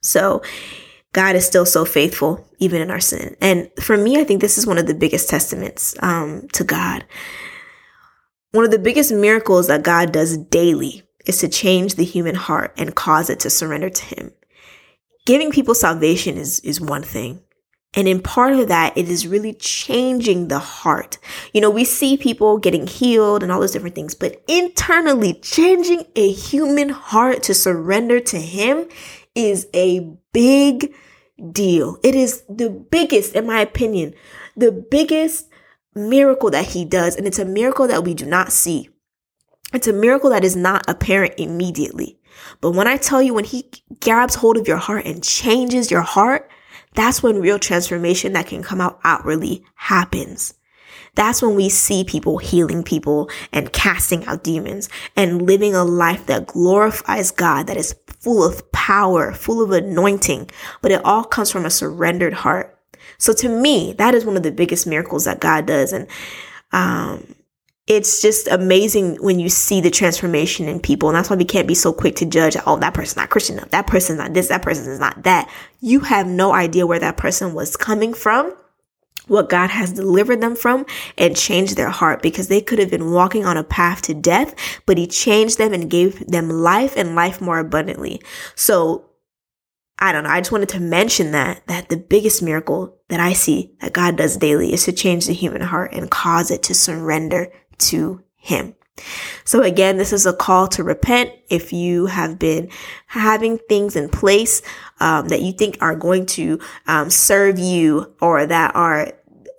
So 0.00 0.40
God 1.16 1.34
is 1.34 1.46
still 1.46 1.64
so 1.64 1.86
faithful, 1.86 2.46
even 2.58 2.82
in 2.82 2.90
our 2.90 3.00
sin. 3.00 3.38
And 3.40 3.70
for 3.80 3.96
me, 3.96 4.20
I 4.20 4.24
think 4.24 4.42
this 4.42 4.58
is 4.58 4.66
one 4.66 4.76
of 4.76 4.86
the 4.86 4.92
biggest 4.92 5.30
testaments 5.30 5.96
um, 6.02 6.46
to 6.52 6.62
God. 6.62 7.06
One 8.52 8.66
of 8.66 8.70
the 8.70 8.78
biggest 8.78 9.14
miracles 9.14 9.66
that 9.68 9.82
God 9.82 10.12
does 10.12 10.36
daily 10.36 11.04
is 11.24 11.38
to 11.38 11.48
change 11.48 11.94
the 11.94 12.04
human 12.04 12.34
heart 12.34 12.74
and 12.76 12.94
cause 12.94 13.30
it 13.30 13.40
to 13.40 13.48
surrender 13.48 13.88
to 13.88 14.04
Him. 14.14 14.34
Giving 15.24 15.50
people 15.50 15.74
salvation 15.74 16.36
is, 16.36 16.60
is 16.60 16.82
one 16.82 17.02
thing. 17.02 17.40
And 17.94 18.06
in 18.06 18.20
part 18.20 18.52
of 18.52 18.68
that, 18.68 18.94
it 18.94 19.08
is 19.08 19.26
really 19.26 19.54
changing 19.54 20.48
the 20.48 20.58
heart. 20.58 21.16
You 21.54 21.62
know, 21.62 21.70
we 21.70 21.84
see 21.84 22.18
people 22.18 22.58
getting 22.58 22.86
healed 22.86 23.42
and 23.42 23.50
all 23.50 23.60
those 23.60 23.72
different 23.72 23.94
things, 23.94 24.14
but 24.14 24.44
internally 24.46 25.32
changing 25.32 26.04
a 26.14 26.30
human 26.30 26.90
heart 26.90 27.42
to 27.44 27.54
surrender 27.54 28.20
to 28.20 28.38
Him 28.38 28.86
is 29.36 29.68
a 29.74 30.00
big 30.32 30.92
deal. 31.52 31.98
It 32.02 32.14
is 32.14 32.42
the 32.48 32.70
biggest, 32.70 33.34
in 33.34 33.46
my 33.46 33.60
opinion, 33.60 34.14
the 34.56 34.72
biggest 34.72 35.48
miracle 35.94 36.50
that 36.50 36.66
he 36.66 36.84
does. 36.84 37.16
And 37.16 37.26
it's 37.26 37.38
a 37.38 37.44
miracle 37.44 37.86
that 37.88 38.04
we 38.04 38.14
do 38.14 38.26
not 38.26 38.52
see. 38.52 38.88
It's 39.72 39.88
a 39.88 39.92
miracle 39.92 40.30
that 40.30 40.44
is 40.44 40.56
not 40.56 40.88
apparent 40.88 41.34
immediately. 41.38 42.18
But 42.60 42.72
when 42.72 42.86
I 42.86 42.96
tell 42.96 43.22
you, 43.22 43.34
when 43.34 43.44
he 43.44 43.70
grabs 44.00 44.34
hold 44.34 44.56
of 44.56 44.68
your 44.68 44.76
heart 44.76 45.06
and 45.06 45.22
changes 45.22 45.90
your 45.90 46.02
heart, 46.02 46.50
that's 46.94 47.22
when 47.22 47.40
real 47.40 47.58
transformation 47.58 48.32
that 48.32 48.46
can 48.46 48.62
come 48.62 48.80
out 48.80 49.00
outwardly 49.04 49.64
happens. 49.74 50.54
That's 51.16 51.42
when 51.42 51.56
we 51.56 51.68
see 51.68 52.04
people 52.04 52.38
healing 52.38 52.84
people 52.84 53.28
and 53.52 53.72
casting 53.72 54.24
out 54.26 54.44
demons 54.44 54.88
and 55.16 55.42
living 55.42 55.74
a 55.74 55.82
life 55.84 56.26
that 56.26 56.46
glorifies 56.46 57.30
God, 57.32 57.66
that 57.66 57.76
is 57.76 57.96
full 58.06 58.44
of 58.44 58.70
power, 58.72 59.32
full 59.32 59.62
of 59.62 59.72
anointing, 59.72 60.50
but 60.82 60.92
it 60.92 61.04
all 61.04 61.24
comes 61.24 61.50
from 61.50 61.66
a 61.66 61.70
surrendered 61.70 62.34
heart. 62.34 62.78
So 63.18 63.32
to 63.34 63.48
me, 63.48 63.94
that 63.94 64.14
is 64.14 64.24
one 64.24 64.36
of 64.36 64.42
the 64.42 64.52
biggest 64.52 64.86
miracles 64.86 65.24
that 65.24 65.40
God 65.40 65.66
does. 65.66 65.92
And, 65.92 66.06
um, 66.72 67.34
it's 67.86 68.20
just 68.20 68.48
amazing 68.48 69.14
when 69.22 69.38
you 69.38 69.48
see 69.48 69.80
the 69.80 69.90
transformation 69.90 70.66
in 70.66 70.80
people. 70.80 71.08
And 71.08 71.16
that's 71.16 71.30
why 71.30 71.36
we 71.36 71.44
can't 71.44 71.68
be 71.68 71.74
so 71.74 71.92
quick 71.92 72.16
to 72.16 72.26
judge, 72.26 72.56
oh, 72.66 72.76
that 72.78 72.94
person's 72.94 73.16
not 73.16 73.30
Christian 73.30 73.58
enough. 73.58 73.70
That 73.70 73.86
person's 73.86 74.18
not 74.18 74.34
this. 74.34 74.48
That 74.48 74.62
person 74.62 74.90
is 74.90 74.98
not 74.98 75.22
that. 75.22 75.48
You 75.80 76.00
have 76.00 76.26
no 76.26 76.52
idea 76.52 76.84
where 76.84 76.98
that 76.98 77.16
person 77.16 77.54
was 77.54 77.76
coming 77.76 78.12
from 78.12 78.52
what 79.26 79.48
God 79.48 79.70
has 79.70 79.92
delivered 79.92 80.40
them 80.40 80.56
from 80.56 80.86
and 81.18 81.36
changed 81.36 81.76
their 81.76 81.90
heart 81.90 82.22
because 82.22 82.48
they 82.48 82.60
could 82.60 82.78
have 82.78 82.90
been 82.90 83.12
walking 83.12 83.44
on 83.44 83.56
a 83.56 83.64
path 83.64 84.02
to 84.02 84.14
death, 84.14 84.54
but 84.86 84.98
He 84.98 85.06
changed 85.06 85.58
them 85.58 85.72
and 85.72 85.90
gave 85.90 86.26
them 86.26 86.48
life 86.48 86.96
and 86.96 87.14
life 87.14 87.40
more 87.40 87.58
abundantly. 87.58 88.20
So 88.54 89.06
I 89.98 90.12
don't 90.12 90.24
know. 90.24 90.30
I 90.30 90.40
just 90.40 90.52
wanted 90.52 90.68
to 90.70 90.80
mention 90.80 91.32
that, 91.32 91.66
that 91.68 91.88
the 91.88 91.96
biggest 91.96 92.42
miracle 92.42 92.98
that 93.08 93.20
I 93.20 93.32
see 93.32 93.72
that 93.80 93.94
God 93.94 94.16
does 94.16 94.36
daily 94.36 94.72
is 94.72 94.84
to 94.84 94.92
change 94.92 95.26
the 95.26 95.32
human 95.32 95.62
heart 95.62 95.92
and 95.92 96.10
cause 96.10 96.50
it 96.50 96.62
to 96.64 96.74
surrender 96.74 97.50
to 97.78 98.22
Him. 98.36 98.74
So 99.44 99.62
again, 99.62 99.96
this 99.96 100.12
is 100.12 100.26
a 100.26 100.32
call 100.32 100.68
to 100.68 100.82
repent. 100.82 101.30
If 101.48 101.72
you 101.72 102.06
have 102.06 102.38
been 102.38 102.70
having 103.06 103.58
things 103.68 103.94
in 103.94 104.08
place 104.08 104.62
um, 105.00 105.28
that 105.28 105.42
you 105.42 105.52
think 105.52 105.78
are 105.80 105.94
going 105.94 106.26
to 106.26 106.58
um, 106.86 107.10
serve 107.10 107.58
you 107.58 108.14
or 108.20 108.46
that 108.46 108.74
are 108.74 109.12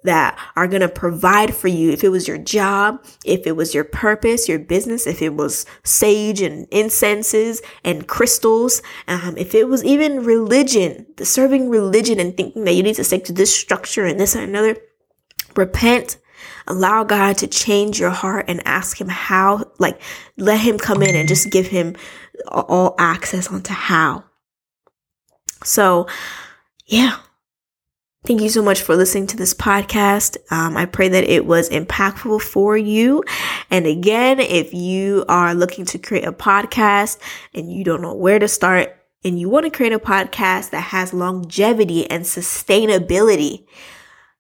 that 0.04 0.40
are 0.56 0.68
going 0.68 0.82
to 0.82 0.90
provide 0.90 1.54
for 1.54 1.68
you. 1.68 1.92
If 1.92 2.04
it 2.04 2.10
was 2.10 2.28
your 2.28 2.38
job, 2.38 3.04
if 3.26 3.46
it 3.46 3.56
was 3.56 3.76
your 3.76 3.84
purpose, 3.84 4.48
your 4.48 4.60
business, 4.60 5.06
if 5.06 5.22
it 5.22 5.36
was 5.36 5.66
sage 5.84 6.42
and 6.42 6.68
incenses 6.72 7.62
and 7.84 8.08
crystals, 8.08 8.82
um, 9.08 9.36
if 9.38 9.54
it 9.54 9.68
was 9.68 9.84
even 9.84 10.24
religion, 10.24 11.06
the 11.18 11.26
serving 11.26 11.70
religion 11.70 12.20
and 12.20 12.36
thinking 12.38 12.64
that 12.64 12.74
you 12.74 12.84
need 12.84 12.96
to 12.96 13.04
stick 13.04 13.26
to 13.26 13.34
this 13.34 13.56
structure 13.56 14.06
and 14.06 14.20
this 14.20 14.34
and 14.34 14.46
another, 14.46 14.78
repent 15.56 16.18
Allow 16.68 17.04
God 17.04 17.38
to 17.40 17.48
change 17.48 18.00
your 18.00 18.10
heart 18.10 18.46
and 18.48 18.62
ask 18.66 19.00
Him 19.00 19.08
how, 19.08 19.72
like, 19.80 20.02
let 20.38 20.60
Him 20.60 20.78
come 20.78 21.02
in 21.02 21.16
and 21.16 21.28
just 21.28 21.50
give 21.50 21.68
Him 21.68 21.96
all 22.48 22.96
access 23.00 23.48
onto 23.48 23.74
how. 23.74 24.24
So, 25.64 26.08
yeah. 26.86 27.18
Thank 28.26 28.42
you 28.42 28.50
so 28.50 28.62
much 28.62 28.82
for 28.82 28.96
listening 28.96 29.28
to 29.28 29.38
this 29.38 29.54
podcast. 29.54 30.36
Um, 30.52 30.76
I 30.76 30.86
pray 30.86 31.08
that 31.08 31.24
it 31.24 31.46
was 31.46 31.70
impactful 31.70 32.42
for 32.42 32.76
you. 32.76 33.24
And 33.70 33.86
again, 33.86 34.42
if 34.42 34.74
you 34.74 35.24
are 35.30 35.54
looking 35.54 35.86
to 35.86 35.98
create 35.98 36.26
a 36.26 36.34
podcast 36.34 37.20
and 37.54 37.72
you 37.72 37.86
don't 37.86 38.02
know 38.02 38.14
where 38.14 38.40
to 38.40 38.48
start, 38.50 38.94
and 39.24 39.40
you 39.40 39.50
want 39.50 39.66
to 39.66 39.72
create 39.72 39.94
a 39.94 40.00
podcast 40.00 40.72
that 40.72 40.82
has 40.82 41.14
longevity 41.14 42.10
and 42.10 42.24
sustainability, 42.24 43.66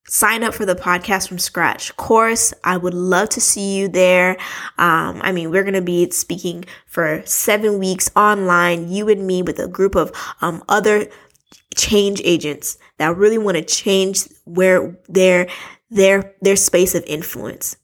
sign 0.07 0.43
up 0.43 0.53
for 0.53 0.65
the 0.65 0.75
podcast 0.75 1.27
from 1.27 1.37
scratch 1.37 1.95
course. 1.97 2.53
I 2.63 2.77
would 2.77 2.93
love 2.93 3.29
to 3.29 3.41
see 3.41 3.77
you 3.77 3.87
there. 3.87 4.37
Um, 4.77 5.21
I 5.21 5.31
mean, 5.31 5.51
we're 5.51 5.63
going 5.63 5.73
to 5.73 5.81
be 5.81 6.09
speaking 6.11 6.65
for 6.85 7.21
seven 7.25 7.79
weeks 7.79 8.09
online, 8.15 8.89
you 8.89 9.09
and 9.09 9.27
me 9.27 9.41
with 9.41 9.59
a 9.59 9.67
group 9.67 9.95
of 9.95 10.11
um, 10.41 10.63
other 10.69 11.07
change 11.75 12.21
agents 12.23 12.77
that 12.97 13.15
really 13.15 13.37
want 13.37 13.57
to 13.57 13.63
change 13.63 14.27
where 14.45 14.97
their 15.07 15.47
their 15.89 16.33
their 16.41 16.55
space 16.55 16.95
of 16.95 17.03
influence. 17.05 17.77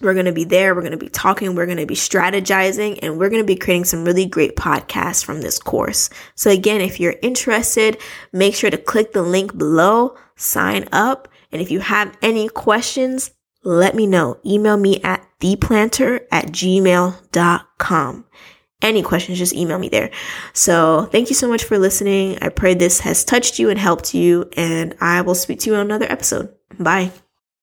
We're 0.00 0.14
going 0.14 0.26
to 0.26 0.32
be 0.32 0.44
there. 0.44 0.74
We're 0.74 0.80
going 0.80 0.92
to 0.92 0.98
be 0.98 1.08
talking. 1.08 1.54
We're 1.54 1.66
going 1.66 1.78
to 1.78 1.86
be 1.86 1.94
strategizing 1.94 2.98
and 3.00 3.16
we're 3.16 3.30
going 3.30 3.42
to 3.42 3.46
be 3.46 3.54
creating 3.56 3.84
some 3.84 4.04
really 4.04 4.26
great 4.26 4.56
podcasts 4.56 5.24
from 5.24 5.40
this 5.40 5.58
course. 5.58 6.10
So 6.34 6.50
again, 6.50 6.80
if 6.80 6.98
you're 6.98 7.14
interested, 7.22 7.98
make 8.32 8.56
sure 8.56 8.70
to 8.70 8.76
click 8.76 9.12
the 9.12 9.22
link 9.22 9.56
below, 9.56 10.16
sign 10.34 10.88
up, 10.90 11.28
and 11.54 11.62
if 11.62 11.70
you 11.70 11.78
have 11.78 12.14
any 12.20 12.48
questions, 12.48 13.30
let 13.62 13.94
me 13.94 14.08
know. 14.08 14.38
Email 14.44 14.76
me 14.76 15.00
at 15.02 15.24
theplanter 15.40 16.26
at 16.32 16.46
gmail.com. 16.46 18.24
Any 18.82 19.02
questions, 19.02 19.38
just 19.38 19.54
email 19.54 19.78
me 19.78 19.88
there. 19.88 20.10
So 20.52 21.08
thank 21.12 21.30
you 21.30 21.34
so 21.34 21.48
much 21.48 21.62
for 21.62 21.78
listening. 21.78 22.38
I 22.42 22.48
pray 22.48 22.74
this 22.74 23.00
has 23.00 23.24
touched 23.24 23.60
you 23.60 23.70
and 23.70 23.78
helped 23.78 24.14
you, 24.14 24.50
and 24.56 24.96
I 25.00 25.22
will 25.22 25.36
speak 25.36 25.60
to 25.60 25.70
you 25.70 25.76
on 25.76 25.82
another 25.82 26.10
episode. 26.10 26.52
Bye. 26.78 27.12